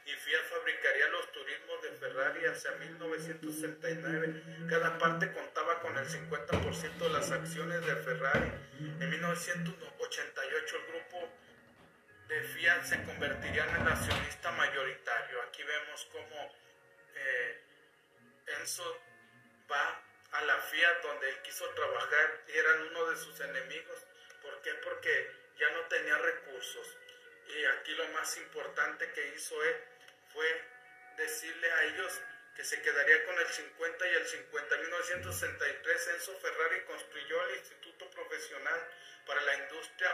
y 0.06 0.12
Fiat 0.12 0.44
fabricaría 0.44 1.08
los 1.08 1.30
turismos 1.32 1.82
de 1.82 1.90
Ferrari 1.92 2.46
hacia 2.46 2.70
1969. 2.72 4.42
Cada 4.68 4.98
parte 4.98 5.32
contaba 5.32 5.80
con 5.80 5.96
el 5.96 6.06
50% 6.06 6.98
de 6.98 7.10
las 7.10 7.30
acciones 7.30 7.84
de 7.84 7.96
Ferrari. 7.96 8.50
En 8.78 9.10
1988 9.10 10.76
el 10.76 10.86
grupo 10.92 11.28
de 12.28 12.42
Fiat 12.42 12.84
se 12.84 13.02
convertiría 13.04 13.64
en 13.66 13.82
el 13.82 13.88
accionista 13.88 14.50
mayoritario. 14.52 15.42
Aquí 15.42 15.62
vemos 15.62 16.08
cómo 16.12 16.54
eh, 17.14 17.60
Enzo 18.58 19.00
va 19.70 20.02
a 20.32 20.42
la 20.42 20.58
Fiat 20.58 21.02
donde 21.02 21.28
él 21.28 21.42
quiso 21.42 21.68
trabajar 21.70 22.42
y 22.48 22.58
eran 22.58 22.82
uno 22.88 23.06
de 23.06 23.16
sus 23.16 23.40
enemigos. 23.40 23.98
¿Por 24.42 24.60
qué? 24.62 24.74
Porque 24.74 25.30
ya 25.58 25.70
no 25.70 25.80
tenía 25.88 26.16
recursos. 26.18 26.96
Y 27.48 27.64
aquí 27.64 27.92
lo 27.94 28.08
más 28.08 28.36
importante 28.36 29.12
que 29.12 29.34
hizo 29.34 29.62
él 29.64 29.76
fue 30.32 30.64
decirle 31.16 31.70
a 31.72 31.84
ellos 31.84 32.20
que 32.56 32.64
se 32.64 32.80
quedaría 32.82 33.24
con 33.26 33.38
el 33.38 33.46
50 33.46 34.08
y 34.08 34.14
el 34.14 34.26
50. 34.26 34.74
En 34.74 34.80
1963 34.82 36.08
Enzo 36.08 36.36
Ferrari 36.40 36.82
construyó 36.84 37.42
el 37.46 37.56
Instituto 37.56 38.10
Profesional 38.10 38.80
para 39.26 39.40
la 39.42 39.54
Industria 39.54 40.12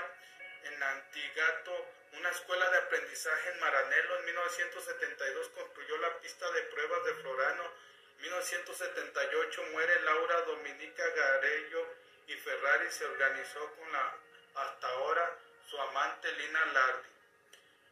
en 0.64 0.82
Antigato, 0.82 1.92
una 2.12 2.30
escuela 2.30 2.70
de 2.70 2.78
aprendizaje 2.78 3.50
en 3.50 3.60
Maranello. 3.60 4.18
En 4.18 4.24
1972 4.26 5.48
construyó 5.50 5.98
la 5.98 6.18
pista 6.20 6.50
de 6.52 6.62
pruebas 6.62 7.04
de 7.04 7.14
Florano. 7.14 7.72
En 8.16 8.22
1978 8.22 9.62
muere 9.72 10.00
Laura 10.00 10.40
Dominica 10.42 11.04
Garello 11.06 11.86
y 12.26 12.32
Ferrari 12.34 12.90
se 12.90 13.04
organizó 13.04 13.74
con 13.74 13.92
la 13.92 14.16
hasta 14.54 14.88
ahora 14.88 15.38
su 15.68 15.78
amante 15.78 16.32
Lina 16.32 16.64
Lardi. 16.66 17.08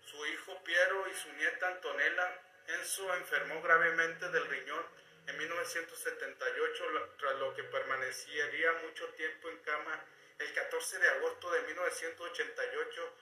Su 0.06 0.26
hijo 0.26 0.62
Piero 0.64 1.08
y 1.08 1.14
su 1.14 1.32
nieta 1.34 1.68
Antonella, 1.68 2.40
Enzo 2.68 3.14
enfermó 3.14 3.60
gravemente 3.60 4.28
del 4.30 4.46
riñón 4.46 4.86
en 5.26 5.38
1978, 5.38 6.84
tras 7.18 7.34
lo 7.36 7.54
que 7.54 7.64
permanecería 7.64 8.72
mucho 8.84 9.06
tiempo 9.10 9.48
en 9.50 9.58
cama. 9.58 10.04
El 10.38 10.52
14 10.52 10.98
de 10.98 11.08
agosto 11.08 11.50
de 11.50 11.62
1988, 11.62 13.12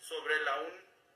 sobre 0.00 0.40
la 0.40 0.60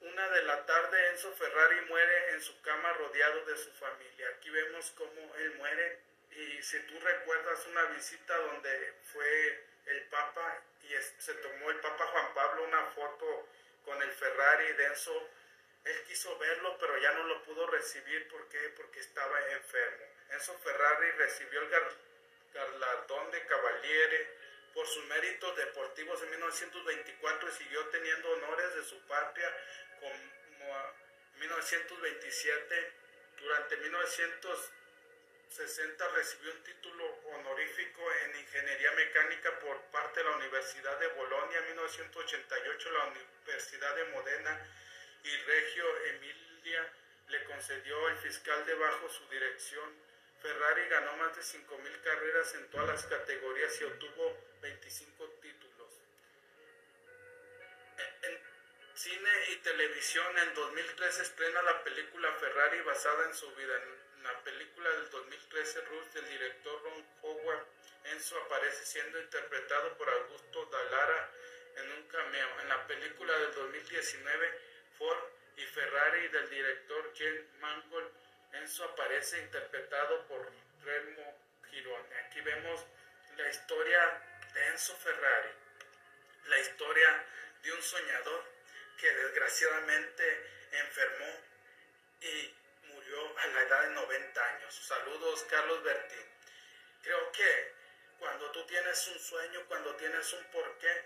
una 0.03 0.29
de 0.31 0.43
la 0.43 0.67
tarde, 0.67 1.09
Enzo 1.11 1.33
Ferrari 1.33 1.81
muere 1.83 2.33
en 2.33 2.41
su 2.41 2.61
cama 2.63 2.93
rodeado 2.95 3.45
de 3.45 3.57
su 3.57 3.71
familia. 3.73 4.29
Aquí 4.37 4.51
vemos 4.51 4.93
cómo 4.97 5.35
él 5.37 5.55
muere 5.57 5.99
y 6.33 6.63
si 6.63 6.79
tú 6.81 6.99
recuerdas 6.99 7.67
una 7.67 7.85
visita 7.85 8.37
donde 8.37 8.95
fue 9.13 9.65
el 9.87 10.03
Papa 10.05 10.63
y 10.83 10.95
se 11.19 11.35
tomó 11.35 11.71
el 11.71 11.79
Papa 11.81 12.07
Juan 12.07 12.35
Pablo 12.35 12.65
una 12.65 12.87
foto 12.87 13.49
con 13.85 14.03
el 14.03 14.11
Ferrari 14.11 14.73
Denso. 14.73 15.29
Él 15.85 16.03
quiso 16.05 16.37
verlo, 16.39 16.77
pero 16.79 16.97
ya 16.99 17.13
no 17.13 17.25
lo 17.25 17.43
pudo 17.45 17.67
recibir. 17.67 18.29
¿Por 18.29 18.49
qué? 18.49 18.73
Porque 18.77 19.01
estaba 19.01 19.41
enfermo. 19.51 20.07
Enzo 20.31 20.59
Ferrari 20.59 21.11
recibió 21.13 21.61
el 21.61 21.69
galardón 22.53 23.31
de 23.31 23.47
Cavaliere 23.47 24.43
por 24.75 24.87
sus 24.87 25.05
méritos 25.07 25.57
deportivos 25.57 26.23
en 26.23 26.31
1924 26.31 27.49
y 27.49 27.53
siguió 27.53 27.87
teniendo 27.89 28.31
honores 28.31 28.75
de 28.75 28.85
su 28.85 28.99
patria 29.07 29.55
como 30.03 30.19
1927. 31.39 32.93
Durante 33.39 33.77
1960 33.77 36.09
recibió 36.09 36.51
un 36.53 36.63
título 36.65 37.05
honorífico 37.35 38.03
en 38.25 38.35
ingeniería 38.37 38.91
mecánica 38.93 39.59
por 39.61 39.81
parte 39.93 40.21
de 40.21 40.25
la 40.29 40.37
Universidad 40.37 40.99
de 40.99 41.07
Bolonia, 41.09 41.61
1988 41.63 42.93
la 42.93 43.07
Universidad 43.07 43.97
de 43.97 44.05
Modena 44.07 44.61
y 45.25 45.37
Reggio 45.37 45.85
Emilia 46.07 46.93
le 47.29 47.45
concedió 47.45 48.09
el 48.09 48.17
fiscal 48.19 48.67
de 48.67 48.75
bajo 48.75 49.09
su 49.09 49.27
dirección. 49.29 49.89
Ferrari 50.41 50.89
ganó 50.89 51.17
más 51.17 51.37
de 51.37 51.43
5.000 51.43 52.03
carreras 52.03 52.55
en 52.55 52.69
todas 52.71 52.89
las 52.89 53.07
categorías 53.07 53.81
y 53.81 53.85
obtuvo 53.85 54.37
25 54.61 55.39
cine 59.03 59.31
y 59.49 59.57
televisión, 59.57 60.39
en 60.39 60.55
2013 60.55 61.23
estrena 61.23 61.61
la 61.63 61.83
película 61.83 62.33
Ferrari 62.35 62.83
basada 62.83 63.27
en 63.27 63.35
su 63.35 63.53
vida. 63.57 63.75
En 63.75 64.23
la 64.23 64.39
película 64.45 64.89
del 64.91 65.11
2013, 65.11 65.81
Ruth, 65.81 66.13
del 66.15 66.29
director 66.29 66.83
Ron 66.85 67.05
Howard, 67.23 67.67
Enzo 68.05 68.39
aparece 68.43 68.85
siendo 68.85 69.21
interpretado 69.21 69.99
por 69.99 70.09
Augusto 70.09 70.67
Dallara 70.67 71.31
en 71.79 71.91
un 71.91 72.03
cameo. 72.07 72.61
En 72.61 72.69
la 72.69 72.87
película 72.87 73.37
del 73.39 73.53
2019, 73.55 74.61
Ford 74.99 75.25
y 75.57 75.63
Ferrari 75.63 76.29
del 76.29 76.49
director 76.49 77.13
Jen 77.17 77.49
Mangold, 77.59 78.09
Enzo 78.53 78.85
aparece 78.85 79.41
interpretado 79.41 80.29
por 80.29 80.49
Remo 80.85 81.39
Girone. 81.71 82.15
Aquí 82.21 82.41
vemos 82.41 82.87
la 83.37 83.49
historia 83.49 84.23
de 84.55 84.67
Enzo 84.69 84.95
Ferrari, 84.95 85.51
la 86.47 86.59
historia 86.61 87.27
de 87.65 87.73
un 87.73 87.83
soñador 87.83 88.52
que 89.03 89.13
desgraciadamente 89.13 90.47
enfermó 90.71 91.41
y 92.21 92.55
murió 92.85 93.39
a 93.39 93.47
la 93.49 93.63
edad 93.63 93.83
de 93.83 93.95
90 93.95 94.47
años. 94.47 94.75
Saludos, 94.87 95.45
Carlos 95.51 95.83
Bertín. 95.83 96.25
Creo 97.03 97.33
que 97.33 97.75
cuando 98.21 98.53
tú 98.53 98.65
tienes 98.65 99.09
un 99.09 99.19
sueño, 99.19 99.67
cuando 99.67 99.97
tienes 99.97 100.33
un 100.33 100.45
porqué 100.53 101.05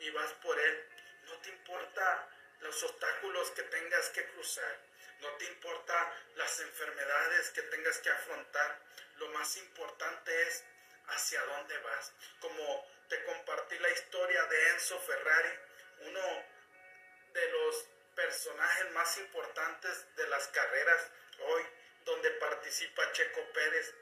y 0.00 0.08
vas 0.12 0.32
por 0.42 0.58
él, 0.58 0.88
no 1.26 1.38
te 1.42 1.50
importa 1.50 2.26
los 2.60 2.82
obstáculos 2.84 3.50
que 3.50 3.64
tengas 3.64 4.08
que 4.08 4.24
cruzar, 4.28 4.80
no 5.20 5.28
te 5.36 5.44
importa 5.44 6.14
las 6.36 6.58
enfermedades 6.60 7.50
que 7.50 7.60
tengas 7.64 7.98
que 7.98 8.08
afrontar, 8.08 8.80
lo 9.16 9.28
más 9.32 9.58
importante 9.58 10.42
es 10.48 10.64
hacia 11.08 11.44
dónde 11.44 11.76
vas. 11.80 12.14
Como 12.40 12.90
te 13.10 13.22
compartí 13.24 13.78
la 13.78 13.90
historia 13.90 14.42
de 14.46 14.68
Enzo 14.70 14.98
Ferrari, 15.00 15.50
uno 16.00 16.55
de 17.36 17.48
los 17.50 17.84
personajes 18.14 18.90
más 18.92 19.18
importantes 19.18 20.16
de 20.16 20.26
las 20.28 20.48
carreras 20.48 21.10
hoy, 21.40 21.62
donde 22.04 22.30
participa 22.32 23.12
Checo 23.12 23.42
Pérez. 23.52 23.94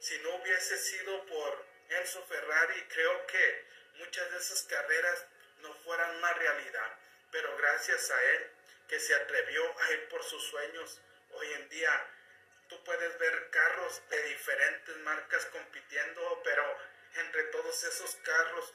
Si 0.00 0.18
no 0.18 0.36
hubiese 0.36 0.76
sido 0.78 1.24
por 1.26 1.66
Enzo 1.88 2.22
Ferrari, 2.26 2.82
creo 2.88 3.26
que 3.26 3.64
muchas 3.94 4.30
de 4.30 4.38
esas 4.38 4.62
carreras 4.64 5.26
no 5.62 5.72
fueran 5.82 6.16
una 6.16 6.32
realidad, 6.34 6.98
pero 7.32 7.56
gracias 7.56 8.10
a 8.10 8.22
él 8.22 8.50
que 8.86 9.00
se 9.00 9.14
atrevió 9.14 9.62
a 9.80 9.92
ir 9.92 10.08
por 10.08 10.22
sus 10.22 10.42
sueños, 10.44 11.00
hoy 11.32 11.52
en 11.54 11.68
día 11.70 12.06
tú 12.68 12.84
puedes 12.84 13.18
ver 13.18 13.50
carros 13.50 14.02
de 14.10 14.22
diferentes 14.24 14.96
marcas 14.98 15.46
compitiendo, 15.46 16.42
pero 16.44 16.64
entre 17.14 17.44
todos 17.44 17.82
esos 17.82 18.14
carros, 18.16 18.74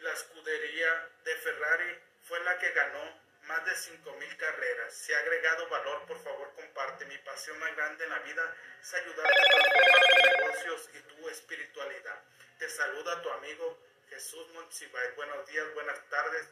la 0.00 0.12
escudería 0.12 1.10
de 1.24 1.34
Ferrari 1.36 2.07
fue 2.28 2.38
la 2.40 2.58
que 2.58 2.70
ganó 2.72 3.28
más 3.44 3.64
de 3.64 3.72
5.000 3.72 4.36
carreras. 4.36 4.92
Si 4.92 5.12
ha 5.14 5.18
agregado 5.18 5.68
valor, 5.68 6.06
por 6.06 6.22
favor 6.22 6.52
comparte. 6.54 7.06
Mi 7.06 7.16
pasión 7.18 7.58
más 7.58 7.74
grande 7.74 8.04
en 8.04 8.10
la 8.10 8.18
vida 8.18 8.54
es 8.82 8.94
ayudarte 8.94 9.40
a 9.40 9.44
transformar 9.44 10.06
tus 10.06 10.30
negocios 10.36 10.90
y 10.94 11.00
tu 11.00 11.28
espiritualidad. 11.30 12.22
Te 12.58 12.68
saluda 12.68 13.22
tu 13.22 13.30
amigo 13.30 13.78
Jesús 14.10 14.46
Monsiváis. 14.52 15.16
Buenos 15.16 15.46
días, 15.46 15.72
buenas 15.74 16.00
tardes, 16.10 16.48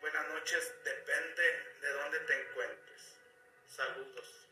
buenas 0.00 0.26
noches, 0.28 0.74
depende 0.84 1.42
de 1.80 1.92
dónde 1.92 2.18
te 2.20 2.40
encuentres. 2.42 3.16
Saludos. 3.68 4.49